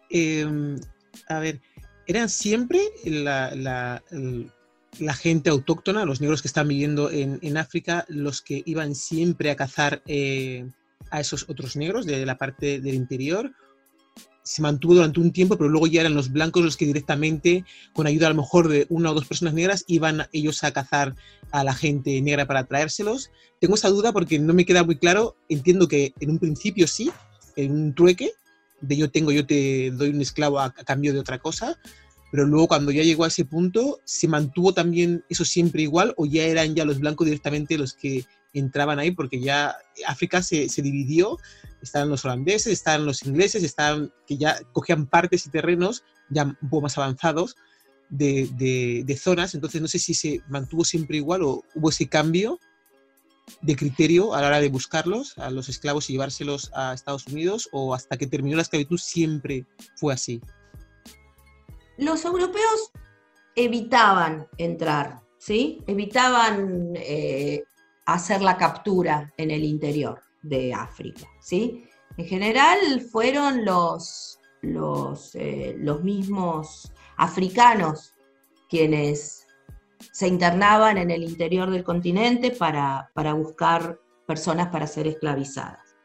Em, 0.09 0.79
a 1.27 1.39
ver, 1.39 1.61
¿eran 2.07 2.29
siempre 2.29 2.81
la, 3.03 4.01
la 4.97 5.13
gente 5.13 5.49
autóctona, 5.49 6.05
los 6.05 6.21
negros 6.21 6.41
que 6.41 6.47
están 6.47 6.67
viviendo 6.67 7.11
en, 7.11 7.57
África, 7.57 8.05
los 8.07 8.41
que 8.41 8.63
iban 8.65 8.95
siempre 8.95 9.51
a 9.51 9.55
cazar 9.55 10.01
eh, 10.07 10.67
a 11.11 11.19
esos 11.19 11.45
otros 11.47 11.75
negros 11.75 12.05
de 12.05 12.25
la 12.25 12.37
parte 12.37 12.81
del 12.81 12.95
interior, 12.95 13.53
se 14.49 14.63
mantuvo 14.63 14.95
durante 14.95 15.19
un 15.19 15.31
tiempo, 15.31 15.57
pero 15.59 15.69
luego 15.69 15.85
ya 15.85 16.01
eran 16.01 16.15
los 16.15 16.31
blancos 16.31 16.63
los 16.63 16.75
que 16.75 16.87
directamente, 16.87 17.65
con 17.93 18.07
ayuda 18.07 18.25
a 18.25 18.29
lo 18.31 18.37
mejor 18.37 18.67
de 18.67 18.87
una 18.89 19.11
o 19.11 19.13
dos 19.13 19.27
personas 19.27 19.53
negras, 19.53 19.83
iban 19.85 20.25
ellos 20.33 20.63
a 20.63 20.71
cazar 20.71 21.13
a 21.51 21.63
la 21.63 21.75
gente 21.75 22.19
negra 22.19 22.47
para 22.47 22.65
traérselos. 22.65 23.29
Tengo 23.61 23.75
esa 23.75 23.89
duda 23.89 24.11
porque 24.11 24.39
no 24.39 24.55
me 24.55 24.65
queda 24.65 24.83
muy 24.83 24.97
claro. 24.97 25.35
Entiendo 25.49 25.87
que 25.87 26.13
en 26.19 26.31
un 26.31 26.39
principio 26.39 26.87
sí, 26.87 27.11
en 27.57 27.71
un 27.73 27.93
trueque, 27.93 28.31
de 28.81 28.97
yo 28.97 29.11
tengo, 29.11 29.31
yo 29.31 29.45
te 29.45 29.91
doy 29.91 30.09
un 30.09 30.21
esclavo 30.21 30.59
a, 30.59 30.73
cambio 30.73 31.13
de 31.13 31.19
otra 31.19 31.37
cosa, 31.37 31.77
pero 32.31 32.47
luego 32.47 32.69
cuando 32.69 32.91
ya 32.91 33.03
llegó 33.03 33.25
a 33.25 33.27
ese 33.27 33.45
punto, 33.45 33.99
¿se 34.03 34.27
mantuvo 34.27 34.73
también 34.73 35.23
eso 35.29 35.45
siempre 35.45 35.83
igual 35.83 36.15
o 36.17 36.25
ya 36.25 36.45
eran 36.45 36.73
ya 36.73 36.85
los 36.85 36.99
blancos 36.99 37.25
directamente 37.25 37.77
los 37.77 37.93
que 37.93 38.25
entraban 38.53 38.99
ahí? 38.99 39.11
Porque 39.11 39.39
ya 39.39 39.75
África 40.07 40.41
se, 40.41 40.69
se 40.69 40.81
dividió 40.81 41.37
estaban 41.81 42.09
los 42.09 42.25
holandeses, 42.25 42.73
estaban 42.73 43.05
los 43.05 43.23
ingleses, 43.25 43.63
estaban, 43.63 44.11
que 44.27 44.37
ya 44.37 44.59
cogían 44.73 45.07
partes 45.07 45.45
y 45.45 45.49
terrenos 45.49 46.03
ya 46.29 46.43
un 46.43 46.69
poco 46.69 46.81
más 46.81 46.97
avanzados 46.97 47.55
de, 48.09 49.03
de, 49.05 49.17
zonas, 49.17 49.53
entonces 49.53 49.81
no 49.81 49.87
sé 49.87 49.99
si 49.99 50.13
se 50.13 50.41
mantuvo 50.47 50.83
siempre 50.83 51.17
igual 51.17 51.43
o 51.43 51.63
hubo 51.75 51.89
ese 51.89 52.07
cambio 52.07 52.59
de 53.61 53.75
criterio 53.75 54.33
a 54.33 54.41
la 54.41 54.47
hora 54.47 54.61
de 54.61 54.69
buscarlos, 54.69 55.37
a 55.37 55.49
los 55.51 55.69
esclavos 55.69 56.09
y 56.09 56.13
llevárselos 56.13 56.71
a 56.73 56.93
Estados 56.93 57.27
Unidos, 57.27 57.69
o 57.71 57.93
hasta 57.93 58.17
que 58.17 58.27
terminó 58.27 58.55
la 58.55 58.63
esclavitud 58.63 58.97
siempre 58.97 59.65
fue 59.95 60.13
así? 60.13 60.41
Los 61.97 62.25
europeos 62.25 62.91
evitaban 63.55 64.47
entrar, 64.57 65.21
¿sí? 65.37 65.83
Evitaban 65.87 66.93
eh, 66.95 67.63
hacer 68.13 68.41
la 68.41 68.57
captura 68.57 69.33
en 69.37 69.51
el 69.51 69.63
interior 69.63 70.21
de 70.41 70.73
África. 70.73 71.27
¿sí? 71.39 71.85
En 72.17 72.25
general 72.25 73.01
fueron 73.11 73.65
los, 73.65 74.39
los, 74.61 75.35
eh, 75.35 75.75
los 75.77 76.03
mismos 76.03 76.91
africanos 77.17 78.13
quienes 78.69 79.47
se 80.11 80.27
internaban 80.27 80.97
en 80.97 81.11
el 81.11 81.23
interior 81.23 81.69
del 81.69 81.83
continente 81.83 82.51
para, 82.51 83.09
buscar 83.35 83.99
personas 84.25 84.67
para 84.69 84.87
ser 84.87 85.07
esclavizadas. 85.07 85.95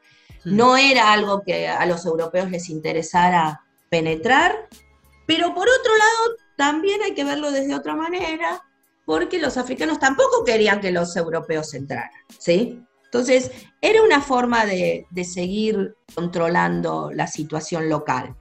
No 0.45 0.77
era 0.77 1.13
algo 1.13 1.43
que 1.43 1.69
a 1.69 1.87
los 1.87 2.05
europeos 2.05 2.51
les 2.51 2.69
interesara 2.69 3.65
penetrar, 3.91 4.69
pero 5.27 5.55
por 5.55 5.69
otro 5.69 5.93
lado 5.97 6.37
también 6.57 7.03
hay 7.03 7.15
que 7.15 7.25
verlo 7.25 7.51
desde 7.51 7.75
otra 7.75 7.95
manera, 7.95 8.63
porque 9.05 9.39
los 9.39 9.57
africanos 9.57 9.99
tampoco 9.99 10.45
querían 10.45 10.81
que 10.81 10.93
los 10.93 11.17
europeos 11.17 11.75
entraran, 11.75 12.11
¿sí? 12.39 12.83
Entonces, 13.05 13.53
era 13.81 14.03
una 14.03 14.21
forma 14.21 14.67
de, 14.67 15.07
seguir 15.25 15.95
controlando 16.15 17.13
la 17.13 17.29
situación 17.29 17.89
local, 17.89 18.35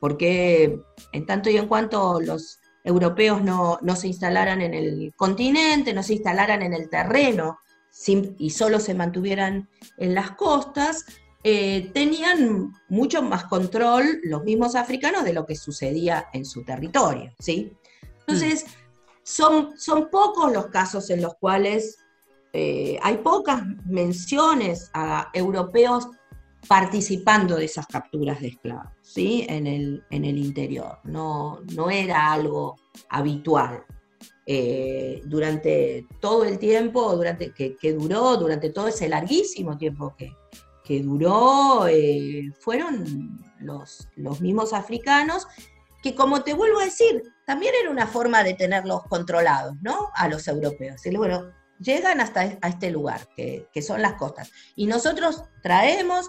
porque 0.00 0.80
en 1.12 1.26
tanto 1.26 1.50
y 1.50 1.58
en 1.58 1.68
cuanto 1.68 2.20
los 2.20 2.58
europeos 2.84 3.42
no, 3.42 3.78
se 3.96 4.08
instalaran 4.08 4.62
en 4.62 4.72
el 4.72 5.12
continente, 5.14 5.92
no 5.92 6.02
se 6.02 6.14
instalaran 6.14 6.62
en 6.62 6.72
el 6.72 6.88
terreno 6.88 7.58
y 8.38 8.48
solo 8.48 8.80
se 8.80 8.94
mantuvieran 8.94 9.68
en 9.98 10.14
las 10.14 10.30
costas, 10.32 11.04
eh, 11.42 11.90
tenían 11.92 12.72
mucho 12.88 13.22
más 13.22 13.44
control 13.44 14.20
los 14.22 14.42
mismos 14.42 14.74
africanos 14.74 15.24
de 15.24 15.34
lo 15.34 15.44
que 15.44 15.54
sucedía 15.54 16.28
en 16.32 16.46
su 16.46 16.64
territorio, 16.64 17.34
¿sí? 17.38 17.76
Entonces, 18.20 18.64
son, 19.24 19.78
son 19.78 20.08
pocos 20.10 20.52
los 20.52 20.66
casos 20.66 21.10
en 21.10 21.22
los 21.22 21.34
cuales 21.36 21.98
eh, 22.52 22.98
hay 23.02 23.16
pocas 23.16 23.62
menciones 23.84 24.90
a 24.94 25.30
europeos 25.32 26.06
participando 26.68 27.56
de 27.56 27.64
esas 27.64 27.86
capturas 27.86 28.40
de 28.40 28.48
esclavos, 28.48 28.92
¿sí? 29.02 29.44
En 29.48 29.66
el, 29.66 30.04
en 30.10 30.24
el 30.24 30.38
interior. 30.38 30.98
No, 31.04 31.60
no 31.74 31.90
era 31.90 32.32
algo 32.32 32.76
habitual. 33.08 33.84
Eh, 34.46 35.22
durante 35.24 36.06
todo 36.20 36.44
el 36.44 36.58
tiempo 36.58 37.16
durante, 37.16 37.52
que, 37.52 37.92
duró, 37.94 38.36
durante 38.36 38.68
todo 38.70 38.88
ese 38.88 39.08
larguísimo 39.08 39.78
tiempo 39.78 40.14
que, 40.16 40.32
que 40.84 41.00
duró, 41.00 41.86
eh, 41.88 42.52
fueron 42.60 43.40
los, 43.60 44.06
los 44.16 44.42
mismos 44.42 44.74
africanos 44.74 45.46
que 46.02 46.14
como 46.14 46.42
te 46.42 46.52
vuelvo 46.52 46.80
a 46.80 46.84
decir, 46.84 47.33
también 47.46 47.74
era 47.80 47.90
una 47.90 48.06
forma 48.06 48.42
de 48.42 48.54
tenerlos 48.54 49.02
controlados, 49.04 49.74
¿no? 49.82 50.10
A 50.14 50.28
los 50.28 50.48
europeos. 50.48 51.04
Y 51.04 51.16
bueno, 51.16 51.52
llegan 51.78 52.20
hasta 52.20 52.58
a 52.60 52.68
este 52.68 52.90
lugar, 52.90 53.28
que, 53.36 53.68
son 53.82 54.02
las 54.02 54.14
costas. 54.14 54.50
Y 54.76 54.86
nosotros 54.86 55.44
traemos 55.62 56.28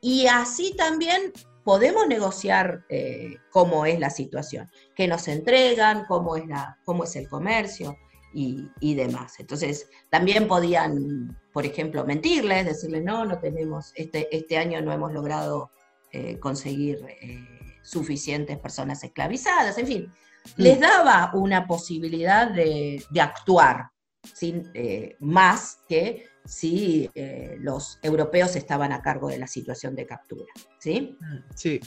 y 0.00 0.26
así 0.26 0.74
también 0.76 1.32
podemos 1.64 2.06
negociar 2.06 2.84
eh, 2.88 3.36
cómo 3.50 3.84
es 3.86 4.00
la 4.00 4.10
situación, 4.10 4.70
qué 4.94 5.06
nos 5.06 5.28
entregan, 5.28 6.04
cómo 6.06 6.36
es, 6.36 6.46
la, 6.46 6.78
cómo 6.84 7.04
es 7.04 7.14
el 7.16 7.28
comercio 7.28 7.96
y, 8.32 8.94
demás. 8.94 9.34
Entonces, 9.38 9.88
también 10.10 10.46
podían, 10.46 11.36
por 11.52 11.66
ejemplo, 11.66 12.04
mentirles, 12.04 12.66
decirles, 12.66 13.02
no, 13.02 13.24
no 13.24 13.38
tenemos, 13.38 13.92
este, 13.96 14.34
este 14.34 14.58
año 14.58 14.80
no 14.80 14.92
hemos 14.92 15.12
logrado 15.12 15.70
eh, 16.12 16.38
conseguir 16.38 17.04
eh, 17.20 17.67
suficientes 17.88 18.58
personas 18.58 19.02
esclavizadas, 19.02 19.78
en 19.78 19.86
fin, 19.86 20.12
les 20.56 20.78
daba 20.78 21.30
una 21.34 21.66
posibilidad 21.66 22.50
de, 22.50 23.02
de 23.10 23.20
actuar 23.20 23.90
sin, 24.34 24.70
eh, 24.74 25.16
más 25.20 25.78
que 25.88 26.26
si 26.44 27.10
eh, 27.14 27.56
los 27.60 27.98
europeos 28.02 28.56
estaban 28.56 28.92
a 28.92 29.02
cargo 29.02 29.28
de 29.28 29.38
la 29.38 29.46
situación 29.46 29.94
de 29.94 30.06
captura. 30.06 30.52
¿Sí? 30.78 31.16
Sí. 31.54 31.80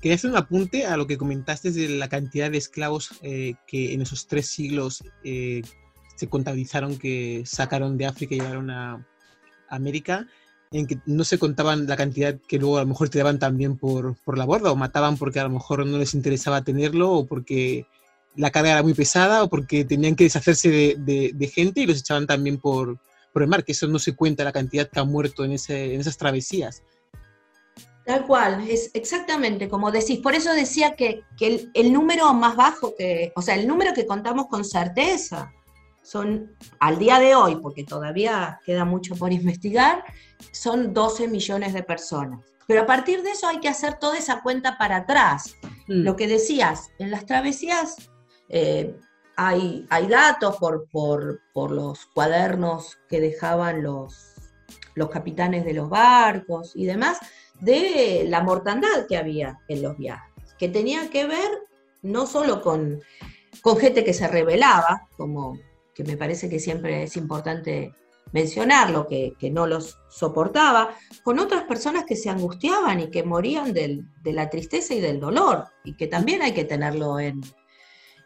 Quería 0.00 0.14
hacer 0.14 0.30
un 0.30 0.36
apunte 0.36 0.86
a 0.86 0.96
lo 0.96 1.06
que 1.06 1.18
comentaste 1.18 1.72
de 1.72 1.88
la 1.88 2.08
cantidad 2.08 2.50
de 2.50 2.58
esclavos 2.58 3.18
eh, 3.22 3.54
que 3.66 3.92
en 3.92 4.02
esos 4.02 4.28
tres 4.28 4.46
siglos 4.46 5.02
se 5.24 6.28
contabilizaron 6.28 6.96
que 6.96 7.42
sacaron 7.44 7.98
de 7.98 8.06
África 8.06 8.34
y 8.34 8.38
llevaron 8.38 8.70
a 8.70 9.04
América 9.68 10.28
en 10.70 10.86
que 10.86 10.98
no 11.06 11.24
se 11.24 11.38
contaban 11.38 11.86
la 11.86 11.96
cantidad 11.96 12.36
que 12.48 12.58
luego 12.58 12.78
a 12.78 12.82
lo 12.82 12.88
mejor 12.88 13.08
tiraban 13.08 13.38
también 13.38 13.76
por, 13.76 14.16
por 14.24 14.36
la 14.36 14.44
borda 14.44 14.72
o 14.72 14.76
mataban 14.76 15.16
porque 15.16 15.40
a 15.40 15.44
lo 15.44 15.50
mejor 15.50 15.86
no 15.86 15.98
les 15.98 16.14
interesaba 16.14 16.62
tenerlo 16.62 17.12
o 17.12 17.26
porque 17.26 17.86
la 18.34 18.50
carga 18.50 18.72
era 18.72 18.82
muy 18.82 18.94
pesada 18.94 19.42
o 19.42 19.48
porque 19.48 19.84
tenían 19.84 20.14
que 20.14 20.24
deshacerse 20.24 20.68
de, 20.70 21.32
de, 21.34 21.48
gente 21.48 21.80
y 21.80 21.86
los 21.86 21.98
echaban 21.98 22.26
también 22.26 22.58
por, 22.58 22.98
por, 23.32 23.42
el 23.42 23.48
mar, 23.48 23.64
que 23.64 23.72
eso 23.72 23.86
no 23.86 23.98
se 23.98 24.14
cuenta 24.14 24.44
la 24.44 24.52
cantidad 24.52 24.88
que 24.88 25.00
ha 25.00 25.04
muerto 25.04 25.44
en, 25.44 25.52
ese, 25.52 25.94
en 25.94 26.00
esas 26.00 26.18
travesías. 26.18 26.82
Tal 28.04 28.24
cual, 28.26 28.68
es 28.68 28.90
exactamente 28.94 29.68
como 29.68 29.90
decís. 29.90 30.20
Por 30.20 30.34
eso 30.34 30.52
decía 30.52 30.94
que, 30.94 31.22
que 31.36 31.46
el, 31.46 31.70
el, 31.74 31.92
número 31.92 32.32
más 32.34 32.54
bajo, 32.54 32.94
que, 32.94 33.32
o 33.34 33.42
sea, 33.42 33.56
el 33.56 33.66
número 33.66 33.94
que 33.94 34.06
contamos 34.06 34.46
con 34.46 34.64
certeza, 34.64 35.52
son 36.06 36.56
al 36.78 36.98
día 36.98 37.18
de 37.18 37.34
hoy, 37.34 37.56
porque 37.56 37.82
todavía 37.82 38.60
queda 38.64 38.84
mucho 38.84 39.16
por 39.16 39.32
investigar, 39.32 40.04
son 40.52 40.94
12 40.94 41.26
millones 41.26 41.72
de 41.72 41.82
personas. 41.82 42.40
Pero 42.68 42.82
a 42.82 42.86
partir 42.86 43.24
de 43.24 43.32
eso 43.32 43.48
hay 43.48 43.58
que 43.58 43.68
hacer 43.68 43.94
toda 43.98 44.16
esa 44.16 44.40
cuenta 44.40 44.78
para 44.78 44.98
atrás. 44.98 45.56
Mm. 45.88 46.04
Lo 46.04 46.14
que 46.14 46.28
decías, 46.28 46.90
en 47.00 47.10
las 47.10 47.26
travesías 47.26 47.96
eh, 48.48 48.94
hay, 49.36 49.84
hay, 49.90 50.06
datos 50.06 50.56
por, 50.58 50.88
por, 50.92 51.70
los 51.72 52.06
cuadernos 52.06 52.98
que 53.08 53.20
dejaban 53.20 53.82
los, 53.82 54.34
los 54.94 55.10
capitanes 55.10 55.64
de 55.64 55.74
los 55.74 55.88
barcos 55.88 56.72
y 56.76 56.86
demás, 56.86 57.18
de 57.60 58.26
la 58.28 58.42
mortandad 58.42 59.06
que 59.08 59.16
había 59.16 59.58
en 59.66 59.82
los 59.82 59.96
viajes, 59.96 60.54
que 60.56 60.68
tenía 60.68 61.10
que 61.10 61.26
ver 61.26 61.50
no 62.02 62.26
solo 62.26 62.62
con, 62.62 63.00
con 63.60 63.76
gente 63.76 64.04
que 64.04 64.14
se 64.14 64.28
rebelaba, 64.28 65.08
como 65.16 65.58
que 65.96 66.04
me 66.04 66.18
parece 66.18 66.50
que 66.50 66.60
siempre 66.60 67.04
es 67.04 67.16
importante 67.16 67.92
mencionarlo, 68.32 69.06
que, 69.06 69.32
que 69.38 69.50
no 69.50 69.66
los 69.66 69.98
soportaba, 70.10 70.94
con 71.24 71.38
otras 71.38 71.64
personas 71.64 72.04
que 72.04 72.16
se 72.16 72.28
angustiaban 72.28 73.00
y 73.00 73.10
que 73.10 73.22
morían 73.22 73.72
de 73.72 74.04
la 74.24 74.50
tristeza 74.50 74.94
y 74.94 75.00
del 75.00 75.18
dolor, 75.18 75.64
y 75.84 75.96
que 75.96 76.06
también 76.06 76.42
hay 76.42 76.52
que 76.52 76.64
tenerlo 76.64 77.18
en, 77.18 77.40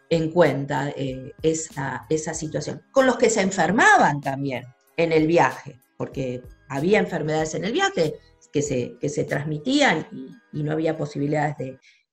en 0.09 0.29
cuenta, 0.31 0.89
eh, 0.89 1.31
esa, 1.41 2.05
esa 2.09 2.33
situación. 2.33 2.83
Con 2.91 3.05
los 3.05 3.17
que 3.17 3.29
se 3.29 3.39
enfermaban 3.39 4.19
también 4.19 4.65
en 4.97 5.13
el 5.13 5.25
viaje, 5.25 5.79
porque 5.97 6.43
había 6.67 6.99
enfermedades 6.99 7.55
en 7.55 7.63
el 7.63 7.71
viaje 7.71 8.15
que 8.51 8.61
se, 8.61 8.97
que 8.99 9.07
se 9.07 9.23
transmitían 9.23 10.07
y, 10.11 10.63
no 10.63 10.73
había 10.73 10.97
posibilidades 10.97 11.55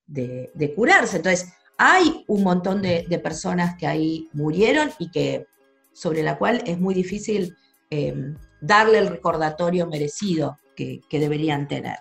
de, 0.07 0.51
de 0.55 0.75
curarse. 0.75 1.16
Entonces, 1.16 1.53
hay 1.79 2.25
un 2.27 2.43
montón 2.43 2.83
de, 2.83 3.21
personas 3.23 3.77
que 3.77 3.87
ahí 3.87 4.29
murieron 4.33 4.91
y 4.99 5.11
que 5.11 5.47
sobre 5.93 6.23
la 6.23 6.37
cual 6.37 6.62
es 6.67 6.79
muy 6.79 6.95
difícil 6.95 7.57
eh, 7.91 8.35
darle 8.61 8.99
el 8.99 9.09
recordatorio 9.09 9.87
merecido 9.87 10.59
que, 10.77 11.01
deberían 11.11 11.67
tener. 11.67 11.97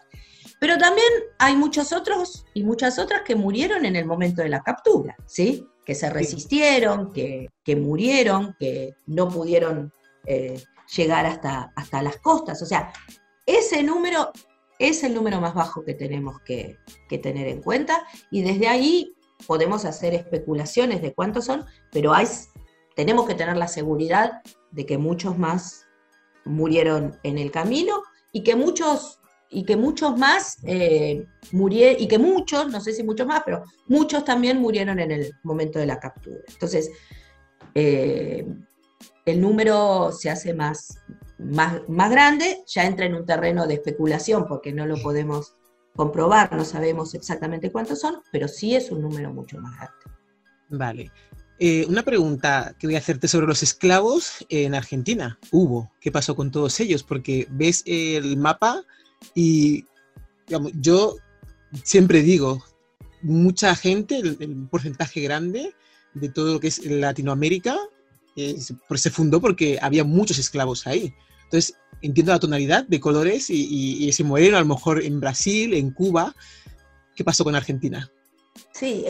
Pero 0.60 0.78
también 0.78 1.08
hay 1.38 1.56
muchos 1.56 1.94
otros 1.94 2.46
y 2.54 2.63
muchas 2.63 2.98
otras 3.00 3.22
que 3.22 3.36
murieron 3.36 3.86
en 3.86 3.96
el 3.96 4.06
momento 4.06 4.42
de 4.42 4.50
la 4.50 4.62
captura, 4.62 5.16
¿sí? 5.26 5.66
Que 5.86 5.94
se 5.96 6.10
resistieron, 6.10 7.13
que, 7.13 7.50
murieron, 7.76 8.56
que 8.60 8.96
no 9.06 9.30
pudieron 9.30 9.94
eh, 10.26 10.62
llegar 10.96 11.28
hasta, 11.28 11.72
hasta 11.76 12.02
las 12.02 12.18
costas. 12.18 12.62
O 12.62 12.66
sea, 12.66 12.92
ese 13.46 13.84
número 13.84 14.32
es 14.80 15.04
el 15.04 15.13
número 15.13 15.42
más 15.42 15.54
bajo 15.54 15.84
que 15.84 15.94
tenemos 15.94 16.40
que, 16.42 16.78
tener 17.22 17.48
en 17.48 17.62
cuenta 17.62 18.06
y 18.30 18.42
desde 18.42 18.68
ahí 18.68 19.13
podemos 19.45 19.86
hacer 19.86 20.13
especulaciones 20.13 21.02
de 21.02 21.13
cuántos 21.13 21.45
son, 21.45 21.65
pero 21.91 22.13
tenemos 22.95 23.28
que 23.28 23.36
tener 23.36 23.58
la 23.58 23.67
seguridad 23.67 24.41
de 24.71 24.86
que 24.86 24.97
muchos 24.97 25.38
más 25.38 25.86
murieron 26.45 27.17
en 27.23 27.38
el 27.38 27.52
camino 27.52 28.02
y 28.32 28.43
que 28.43 28.56
muchos 28.56 29.19
y 29.50 29.63
que 29.63 29.78
muchos 29.78 30.17
más 30.17 30.58
eh, 30.65 31.26
murieron, 31.52 32.02
y 32.02 32.08
que 32.10 32.17
muchos, 32.17 32.69
no 32.69 32.82
sé 32.82 32.91
si 32.91 33.04
muchos 33.04 33.26
más, 33.26 33.43
pero 33.45 33.63
muchos 33.88 34.26
también 34.26 34.60
murieron 34.60 35.00
en 35.00 35.12
el 35.12 35.32
momento 35.43 35.80
de 35.80 35.86
la 35.86 36.00
captura. 36.00 36.41
Entonces, 36.50 36.91
eh, 37.73 38.45
el 39.26 39.41
número 39.41 40.12
se 40.12 40.30
hace 40.30 40.54
más, 40.54 41.00
más, 41.38 41.82
más 41.88 42.12
grande, 42.12 42.63
ya 42.67 42.86
entra 42.86 43.06
en 43.06 43.15
un 43.15 43.26
terreno 43.26 43.67
de 43.67 43.76
especulación 43.76 44.47
porque 44.47 44.73
no 44.73 44.86
lo 44.86 45.02
podemos 45.02 45.54
comprobar, 45.98 46.54
no 46.54 46.64
sabemos 46.64 47.14
exactamente 47.16 47.72
cuántos 47.72 48.00
son, 48.00 48.22
pero 48.32 48.48
sí 48.48 48.76
es 48.76 48.92
un 48.92 49.02
número 49.02 49.34
mucho 49.34 49.58
más 49.58 49.76
grande. 49.76 49.98
Vale. 50.70 51.12
Eh, 51.60 51.86
una 51.90 52.04
pregunta 52.04 52.76
que 52.78 52.86
voy 52.86 52.96
a 52.96 53.00
hacerte 53.00 53.28
sobre 53.28 53.48
los 53.48 53.64
esclavos 53.64 54.46
en 54.50 54.76
Argentina. 54.76 55.40
Hubo. 55.52 55.92
¿Qué 56.00 56.12
pasó 56.12 56.36
con 56.36 56.52
todos 56.52 56.80
ellos? 56.80 57.02
Porque 57.02 57.48
ves 57.50 57.82
el 57.88 58.38
mapa 58.38 58.84
y 59.34 59.86
yo 60.76 61.16
siempre 61.84 62.22
digo, 62.22 62.64
mucha 63.24 63.76
gente, 63.76 64.20
el, 64.20 64.68
porcentaje 64.70 65.20
grande 65.22 65.74
de 66.14 66.30
todo 66.30 66.54
lo 66.54 66.60
que 66.60 66.68
es 66.68 66.86
Latinoamérica, 66.86 67.76
pues 68.88 69.02
se 69.02 69.10
fundó 69.10 69.42
porque 69.42 69.80
había 69.82 70.04
muchos 70.04 70.38
esclavos 70.38 70.86
ahí. 70.86 71.12
Entonces, 71.46 71.74
entiendo 72.02 72.32
la 72.32 72.40
tonalidad 72.40 72.86
de 72.88 73.00
colores 73.00 73.50
y, 73.50 74.08
ese 74.08 74.24
moreno, 74.24 74.58
a 74.58 74.62
lo 74.62 74.68
mejor 74.68 75.04
en 75.04 75.20
Brasil, 75.20 75.74
en 75.74 75.92
Cuba. 75.92 76.36
¿Qué 77.16 77.24
pasó 77.24 77.44
con 77.44 77.56
Argentina? 77.56 78.12
Sí, 78.72 79.06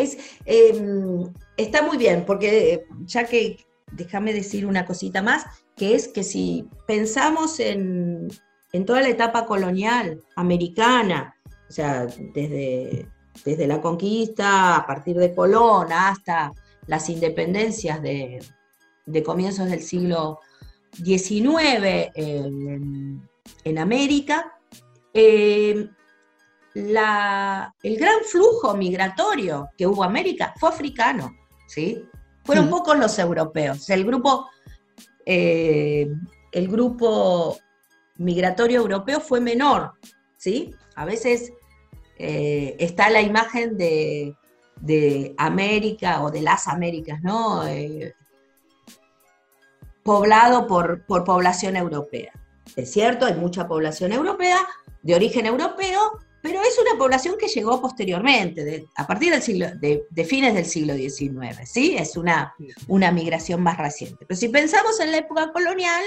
em, 0.46 1.32
está 1.58 1.82
muy 1.82 1.98
bien, 1.98 2.26
porque 2.26 2.86
ya 3.06 3.26
que 3.26 3.58
déjame 3.92 4.34
decir 4.34 4.66
una 4.66 4.86
cosita 4.86 5.22
más, 5.22 5.46
que 5.76 5.96
es 5.96 6.08
que 6.08 6.24
si 6.24 6.66
pensamos 6.86 7.60
en, 7.60 8.28
en 8.74 8.86
toda 8.86 9.02
la 9.02 9.10
etapa 9.10 9.46
colonial 9.46 10.22
americana, 10.36 11.36
o 11.70 11.72
sea, 11.72 12.06
desde, 12.34 13.08
desde 13.46 13.68
la 13.68 13.82
conquista, 13.82 14.78
a 14.78 14.86
partir 14.86 15.18
de 15.18 15.34
Colón 15.34 15.92
hasta 15.92 16.54
las 16.88 17.10
independencias 17.10 18.02
de, 18.02 18.40
comienzos 19.26 19.70
del 19.70 19.82
siglo 19.82 20.40
XIX 20.92 22.12
en, 22.16 23.78
América, 23.78 24.54
eh, 25.14 25.90
el 26.74 27.98
gran 27.98 28.24
flujo 28.24 28.76
migratorio 28.76 29.70
que 29.78 29.88
hubo 29.88 30.04
en 30.04 30.10
América 30.10 30.54
fue 30.60 30.70
africano, 30.70 31.32
¿sí? 31.68 32.04
Fueron 32.44 32.70
pocos 32.70 32.98
los 32.98 33.20
europeos. 33.20 33.90
El 33.90 34.06
grupo, 34.06 34.48
eh, 35.26 36.08
el 36.52 36.68
grupo 36.68 37.58
migratorio 38.18 38.82
europeo 38.82 39.20
fue 39.20 39.42
menor, 39.42 39.94
¿sí? 40.38 40.74
A 40.96 41.06
veces 41.06 41.52
eh, 42.18 42.76
está 42.80 43.10
la 43.10 43.22
imagen 43.22 43.78
de, 43.78 44.36
América 45.38 46.24
o 46.24 46.32
de 46.32 46.42
las 46.42 46.68
Américas, 46.68 47.22
¿no? 47.22 47.68
Eh, 47.68 48.14
poblado 50.08 50.68
por, 50.68 51.06
por, 51.06 51.26
población 51.26 51.76
europea. 51.76 52.32
Es 52.78 52.94
cierto, 52.94 53.26
hay 53.26 53.34
mucha 53.34 53.68
población 53.68 54.14
europea, 54.14 54.58
de 55.04 55.16
origen 55.16 55.46
europeo, 55.46 56.00
pero 56.42 56.62
es 56.62 56.80
una 56.80 56.98
población 56.98 57.36
que 57.38 57.50
llegó 57.50 57.82
posteriormente, 57.82 58.86
a 58.96 59.06
partir 59.06 59.34
del 59.34 59.42
siglo, 59.42 59.68
de, 59.76 60.26
fines 60.26 60.54
del 60.54 60.66
siglo 60.66 60.94
XIX, 60.94 61.70
¿sí? 61.70 61.98
Es 61.98 62.16
una, 62.16 62.56
una 62.88 63.12
migración 63.12 63.62
más 63.62 63.78
reciente. 63.78 64.26
Pero 64.26 64.40
si 64.40 64.48
pensamos 64.48 64.98
en 65.02 65.12
la 65.12 65.18
época 65.18 65.52
colonial, 65.52 66.02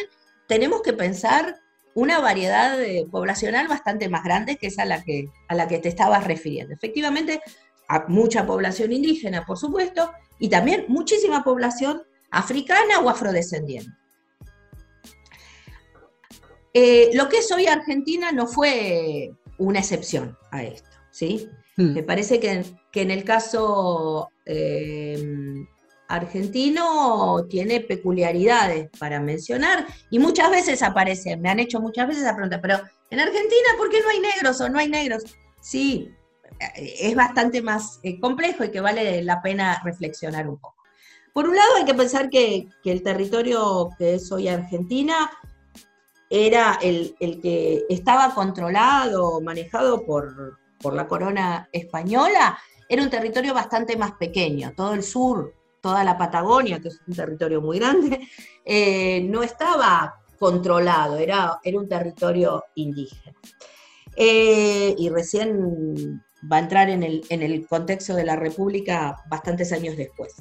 tenemos 0.48 0.80
que 0.80 0.94
pensar 0.94 1.60
una 1.92 2.20
variedad 2.20 2.78
poblacional 3.10 3.68
bastante 3.68 4.08
más 4.08 4.24
grande 4.24 4.56
que 4.56 4.68
esa 4.68 4.84
a 4.84 4.86
la 4.86 5.02
que, 5.02 5.26
a 5.46 5.54
la 5.54 5.68
que 5.68 5.78
te 5.78 5.90
estabas 5.90 6.26
refiriendo. 6.26 6.72
Efectivamente, 6.72 7.42
a 7.86 8.06
mucha 8.08 8.46
población 8.46 8.92
indígena, 8.92 9.44
por 9.44 9.58
supuesto, 9.58 10.10
y 10.38 10.48
también 10.48 10.86
muchísima 10.88 11.44
población 11.44 12.02
africana 12.30 13.00
o 13.00 13.08
afrodescendiente. 13.08 13.90
Eh, 16.72 17.10
lo 17.14 17.28
que 17.28 17.38
es 17.38 17.50
hoy 17.50 17.66
Argentina 17.66 18.30
no 18.30 18.46
fue 18.46 19.32
una 19.58 19.80
excepción 19.80 20.36
a 20.52 20.62
esto, 20.62 20.88
¿sí? 21.10 21.48
Hmm. 21.76 21.94
Me 21.94 22.02
parece 22.02 22.38
que, 22.38 22.64
en 22.94 23.10
el 23.10 23.24
caso 23.24 24.28
eh, 24.46 25.64
argentino 26.08 27.46
tiene 27.48 27.80
peculiaridades 27.80 28.88
para 28.98 29.20
mencionar 29.20 29.86
y 30.10 30.18
muchas 30.18 30.50
veces 30.50 30.82
aparecen, 30.82 31.40
me 31.40 31.50
han 31.50 31.60
hecho 31.60 31.80
muchas 31.80 32.08
veces 32.08 32.22
esa 32.22 32.34
pregunta, 32.34 32.60
pero 32.60 32.80
en 33.10 33.20
Argentina, 33.20 33.68
¿por 33.76 33.90
qué 33.90 34.00
no 34.00 34.08
hay 34.08 34.20
negros 34.20 34.60
o 34.60 34.68
no 34.68 34.78
hay 34.78 34.88
negros? 34.88 35.24
Sí, 35.60 36.10
eh, 36.60 36.94
es 37.00 37.14
bastante 37.14 37.62
más 37.62 38.00
eh, 38.02 38.20
complejo 38.20 38.64
y 38.64 38.70
que 38.70 38.80
vale 38.80 39.22
la 39.22 39.42
pena 39.42 39.80
reflexionar 39.84 40.48
un 40.48 40.58
poco. 40.58 40.79
Por 41.32 41.48
un 41.48 41.56
lado 41.56 41.76
hay 41.76 41.84
que 41.84 41.94
pensar 41.94 42.28
que, 42.30 42.68
el 42.84 43.02
territorio 43.02 43.90
que 43.98 44.14
es 44.14 44.30
hoy 44.32 44.48
Argentina 44.48 45.30
era 46.28 46.78
el, 46.82 47.14
que 47.18 47.84
estaba 47.88 48.34
controlado, 48.34 49.40
manejado 49.40 50.04
por, 50.04 50.58
por 50.80 50.94
la 50.94 51.06
corona 51.08 51.68
española, 51.72 52.58
era 52.88 53.02
un 53.02 53.10
territorio 53.10 53.54
bastante 53.54 53.96
más 53.96 54.12
pequeño, 54.12 54.72
todo 54.76 54.94
el 54.94 55.02
sur 55.02 55.54
toda 55.80 56.04
la 56.04 56.16
Patagonia, 56.16 56.80
que 56.80 56.88
es 56.88 57.00
un 57.06 57.14
territorio 57.14 57.60
muy 57.60 57.78
grande, 57.78 58.20
eh, 58.64 59.22
no 59.22 59.42
estaba 59.42 60.14
controlado, 60.38 61.16
era, 61.16 61.58
era 61.62 61.78
un 61.78 61.88
territorio 61.88 62.64
indígena. 62.74 63.36
Eh, 64.16 64.94
y 64.98 65.08
recién 65.08 66.22
va 66.50 66.56
a 66.56 66.60
entrar 66.60 66.90
en 66.90 67.02
el, 67.02 67.22
en 67.28 67.42
el 67.42 67.66
contexto 67.66 68.14
de 68.14 68.24
la 68.24 68.36
República 68.36 69.16
bastantes 69.28 69.72
años 69.72 69.96
después. 69.96 70.34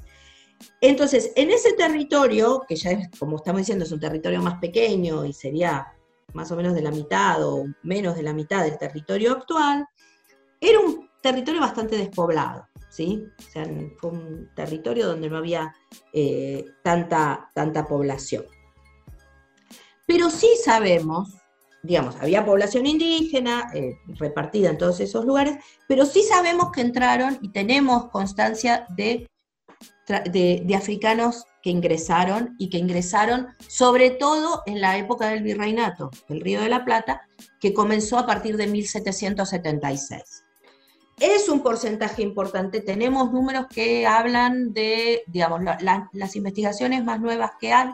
Entonces, 0.82 1.32
en 1.36 1.52
ese 1.52 1.74
territorio, 1.74 2.64
que 2.68 2.76
ya 2.76 2.92
es, 2.92 3.10
como 3.18 3.38
estamos 3.38 3.62
diciendo, 3.62 3.86
es 3.86 3.92
un 3.92 4.00
territorio 4.00 4.42
más 4.42 4.60
pequeño 4.60 5.26
y 5.26 5.34
sería 5.34 5.88
más 6.34 6.52
o 6.52 6.56
menos 6.56 6.74
de 6.74 6.82
la 6.82 6.92
mitad 6.92 7.44
o 7.44 7.66
menos 7.84 8.16
de 8.16 8.24
la 8.24 8.34
mitad 8.34 8.64
del 8.64 8.78
territorio 8.78 9.34
actual, 9.34 9.88
era 10.62 10.80
un 10.80 11.10
territorio 11.22 11.62
bastante 11.62 11.98
despoblado. 11.98 12.70
¿sí? 12.90 13.26
O 13.38 13.52
sea, 13.52 13.66
fue 13.98 14.12
un 14.12 14.50
territorio 14.56 15.08
donde 15.08 15.30
no 15.30 15.38
había 15.38 15.74
eh, 16.12 16.66
tanta, 16.84 17.50
tanta 17.54 17.86
población. 17.86 18.46
Pero 20.06 20.30
sí 20.30 20.50
sabemos, 20.64 21.36
digamos, 21.84 22.16
había 22.16 22.46
población 22.46 22.88
indígena 22.88 23.70
eh, 23.74 23.96
repartida 24.18 24.72
en 24.72 24.78
todos 24.78 25.00
esos 25.00 25.24
lugares, 25.24 25.58
pero 25.88 26.06
sí 26.06 26.24
sabemos 26.24 26.72
que 26.72 26.82
entraron 26.82 27.38
y 27.42 27.50
tenemos 27.50 28.10
constancia 28.10 28.88
de, 28.90 29.30
de, 30.10 30.76
africanos 30.76 31.46
que 31.62 31.70
ingresaron 31.70 32.56
y 32.58 32.70
que 32.70 32.78
ingresaron 32.78 33.48
sobre 33.68 34.12
todo 34.12 34.64
en 34.66 34.82
la 34.82 34.98
época 34.98 35.30
del 35.30 35.44
virreinato 35.44 36.10
del 36.28 36.42
Río 36.42 36.62
de 36.62 36.70
la 36.70 36.86
Plata, 36.86 37.28
que 37.60 37.74
comenzó 37.74 38.18
a 38.18 38.26
partir 38.26 38.58
de 38.58 38.68
1776 38.68 40.44
es 41.20 41.50
un 41.50 41.62
porcentaje 41.62 42.22
importante. 42.22 42.80
Tenemos 42.82 43.32
números 43.32 43.68
que 43.68 44.08
hablan 44.08 44.74
de, 44.74 45.24
digamos, 45.28 45.60
las 46.14 46.36
investigaciones 46.36 47.04
más 47.04 47.20
nuevas 47.20 47.52
que 47.60 47.74
hay. 47.74 47.90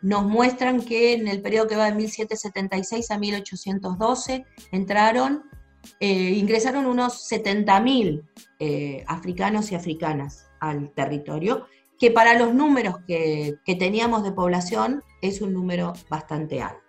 Nos 0.00 0.24
muestran 0.24 0.80
que 0.80 1.14
en 1.14 1.28
el 1.28 1.42
periodo 1.42 1.68
que 1.68 1.76
va 1.76 1.86
de 1.86 1.94
1776 1.94 3.10
a 3.10 3.18
1812 3.18 4.46
entraron, 4.72 5.44
eh, 6.00 6.08
ingresaron 6.08 6.86
unos 6.86 7.30
70.000 7.30 8.26
eh, 8.58 9.04
africanos 9.06 9.70
y 9.72 9.74
africanas 9.74 10.45
al 10.60 10.92
territorio, 10.92 11.66
que 11.98 12.10
para 12.10 12.38
los 12.38 12.54
números 12.54 12.96
que 13.06 13.76
teníamos 13.78 14.22
de 14.22 14.32
población 14.32 15.02
es 15.22 15.40
un 15.40 15.52
número 15.52 15.94
bastante 16.10 16.60
alto. 16.60 16.86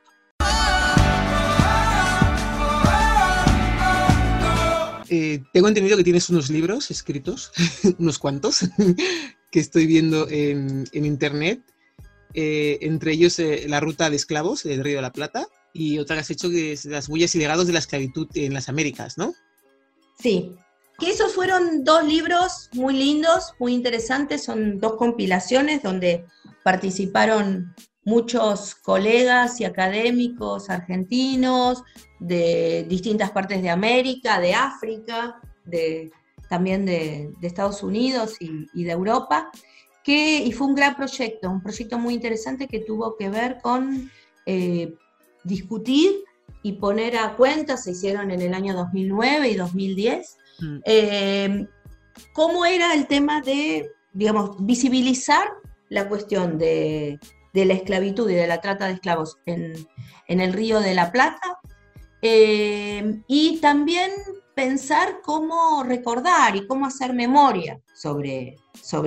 Eh, 5.09 5.41
tengo 5.53 5.67
entendido 5.67 5.97
que 5.97 6.03
tienes 6.03 6.29
unos 6.29 6.49
libros 6.49 6.91
escritos, 6.91 7.51
unos 7.97 8.19
cuantos, 8.19 8.69
que 9.51 9.59
estoy 9.59 9.85
viendo 9.85 10.27
en, 10.29 10.85
internet, 10.93 11.61
eh, 12.33 12.77
entre 12.81 13.13
ellos 13.13 13.39
eh, 13.39 13.65
La 13.67 13.79
Ruta 13.79 14.09
de 14.09 14.17
Esclavos 14.17 14.63
del 14.63 14.83
Río 14.83 14.97
de 14.97 15.01
la 15.01 15.13
Plata 15.13 15.47
y 15.73 15.99
otra 15.99 16.15
que 16.15 16.21
has 16.21 16.29
hecho 16.29 16.49
que 16.49 16.73
es 16.73 16.85
Las 16.85 17.07
huellas 17.07 17.35
y 17.35 17.39
legados 17.39 17.67
de 17.67 17.73
la 17.73 17.79
esclavitud 17.79 18.27
en 18.33 18.53
las 18.53 18.67
Américas, 18.69 19.17
¿no? 19.17 19.33
Sí, 20.19 20.55
que 20.97 21.11
esos 21.11 21.33
fueron 21.33 21.83
dos 21.83 22.03
libros 22.03 22.69
muy 22.73 22.95
lindos, 22.95 23.53
muy 23.59 23.73
interesantes, 23.73 24.43
son 24.43 24.79
dos 24.79 24.95
compilaciones 24.95 25.83
donde 25.83 26.25
participaron 26.63 27.75
muchos 28.03 28.73
colegas 28.75 29.59
y 29.59 29.65
académicos 29.65 30.69
argentinos 30.69 31.83
de 32.19 32.85
distintas 32.87 33.31
partes 33.31 33.61
de 33.61 33.69
América, 33.69 34.39
de 34.39 34.53
África, 34.53 35.39
de, 35.65 36.11
también 36.49 36.85
de, 36.85 37.29
Estados 37.41 37.83
Unidos 37.83 38.37
y, 38.39 38.83
de 38.83 38.91
Europa, 38.91 39.51
que, 40.03 40.37
y 40.37 40.51
fue 40.53 40.67
un 40.67 40.75
gran 40.75 40.95
proyecto, 40.95 41.49
un 41.49 41.61
proyecto 41.61 41.99
muy 41.99 42.13
interesante 42.13 42.67
que 42.67 42.79
tuvo 42.79 43.17
que 43.17 43.29
ver 43.29 43.57
con 43.61 44.09
eh, 44.45 44.93
discutir 45.43 46.23
y 46.63 46.73
poner 46.73 47.17
a 47.17 47.35
cuenta, 47.35 47.77
se 47.77 47.91
hicieron 47.91 48.31
en 48.31 48.41
el 48.41 48.53
año 48.53 48.73
2009 48.73 49.49
y 49.49 49.55
2010, 49.55 50.37
eh, 50.85 51.67
cómo 52.33 52.65
era 52.65 52.93
el 52.93 53.07
tema 53.07 53.41
de, 53.41 53.91
digamos, 54.13 54.55
visibilizar 54.59 55.47
la 55.89 56.07
cuestión 56.09 56.57
de, 56.57 57.19
la 57.53 57.73
esclavitud 57.73 58.29
y 58.29 58.35
de 58.35 58.47
la 58.47 58.61
trata 58.61 58.87
de 58.87 58.93
esclavos 58.93 59.37
en, 59.45 59.87
el 60.27 60.53
Río 60.53 60.79
de 60.79 60.93
la 60.93 61.11
Plata, 61.11 61.59
eh, 62.21 63.21
y 63.27 63.59
también 63.59 64.11
pensar 64.55 65.21
cómo 65.23 65.83
recordar 65.83 66.55
y 66.55 66.65
cómo 66.67 66.85
hacer 66.87 67.13
memoria 67.13 67.79
sobre, 67.93 68.57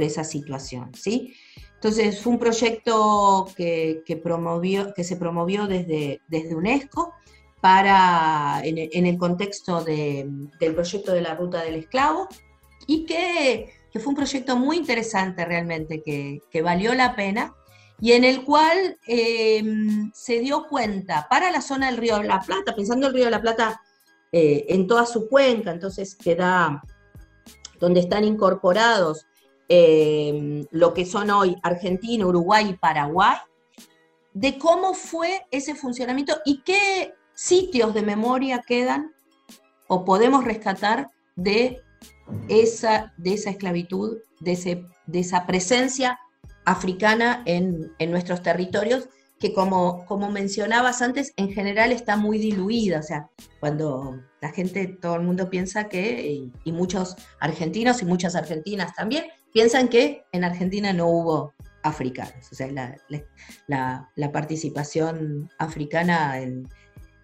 esa 0.01 0.25
situación, 0.25 0.93
¿sí? 0.95 1.35
Entonces 1.75 2.21
fue 2.21 2.33
un 2.35 2.39
proyecto 2.39 3.49
que, 3.57 4.03
se 4.07 5.17
promovió 5.17 5.67
desde 5.67 6.21
UNESCO 6.55 7.15
para, 7.61 8.63
en, 8.65 9.07
el 9.07 9.19
contexto 9.19 9.85
del 9.85 10.51
proyecto 10.75 11.13
de 11.13 11.21
la 11.21 11.35
Ruta 11.35 11.63
del 11.63 11.75
Esclavo 11.75 12.29
y 12.87 13.05
que, 13.05 13.73
fue 13.93 14.07
un 14.07 14.15
proyecto 14.15 14.57
muy 14.57 14.77
interesante 14.77 15.45
realmente, 15.45 16.03
que, 16.03 16.63
valió 16.63 16.95
la 16.95 17.15
pena 17.15 17.55
y 18.01 18.13
en 18.13 18.25
el 18.25 18.45
cual 18.45 18.99
em, 19.07 20.11
se 20.15 20.41
dio 20.41 20.67
cuenta 20.69 21.27
para 21.29 21.51
la 21.51 21.61
zona 21.61 21.91
del 21.91 21.99
Río 21.99 22.19
de 22.19 22.29
la 22.29 22.41
Plata, 22.41 22.75
pensando 22.75 23.09
el 23.09 23.13
Río 23.13 23.27
de 23.27 23.31
la 23.31 23.43
Plata 23.43 23.81
eh, 24.33 24.65
en 24.71 24.87
toda 24.87 25.05
su 25.05 25.29
cuenca, 25.29 25.71
entonces 25.71 26.15
queda 26.15 26.83
donde 27.79 28.01
están 28.01 28.25
incorporados 28.25 29.27
em, 29.69 30.65
lo 30.71 30.95
que 30.95 31.05
son 31.05 31.31
hoy 31.31 31.57
Argentina, 31.63 32.27
Uruguay 32.27 32.71
y 32.71 32.77
Paraguay, 32.77 33.37
de 34.33 34.57
cómo 34.59 34.95
fue 34.95 35.47
ese 35.51 35.75
funcionamiento 35.75 36.39
y 36.45 36.63
qué 36.63 37.15
sitios 37.41 37.95
de 37.95 38.03
memoria 38.03 38.63
quedan 38.67 39.15
o 39.89 40.05
podemos 40.05 40.45
rescatar 40.45 41.09
de 41.37 41.81
esa, 42.51 43.15
de 43.17 43.33
esa 43.33 43.49
esclavitud, 43.49 44.19
de, 44.41 44.85
de 45.07 45.19
esa 45.19 45.47
presencia 45.47 46.19
africana 46.67 47.43
en, 47.47 47.93
nuestros 48.11 48.43
territorios, 48.43 49.09
que 49.39 49.55
como, 49.55 50.05
como 50.05 50.31
mencionabas 50.31 51.01
antes, 51.01 51.33
en 51.39 51.51
general 51.51 51.93
está 51.93 52.19
muy 52.19 52.37
diluida. 52.37 52.99
O 52.99 53.03
sea, 53.03 53.31
cuando 53.59 54.21
la 54.43 54.51
gente, 54.51 54.99
todo 55.01 55.15
el 55.15 55.23
mundo 55.23 55.49
piensa 55.49 55.89
que, 55.89 56.51
y, 56.63 56.73
muchos 56.73 57.17
argentinos 57.41 58.03
y 58.03 58.05
muchas 58.05 58.35
argentinas 58.35 58.95
también, 58.95 59.25
piensan 59.51 59.89
que 59.89 60.25
en 60.33 60.45
Argentina 60.45 60.93
no 60.93 61.07
hubo 61.07 61.55
africanos. 61.83 62.53
O 62.53 62.55
sea, 62.55 62.69
la 63.67 64.31
participación 64.31 65.49
africana 65.59 66.39
en, 66.39 66.69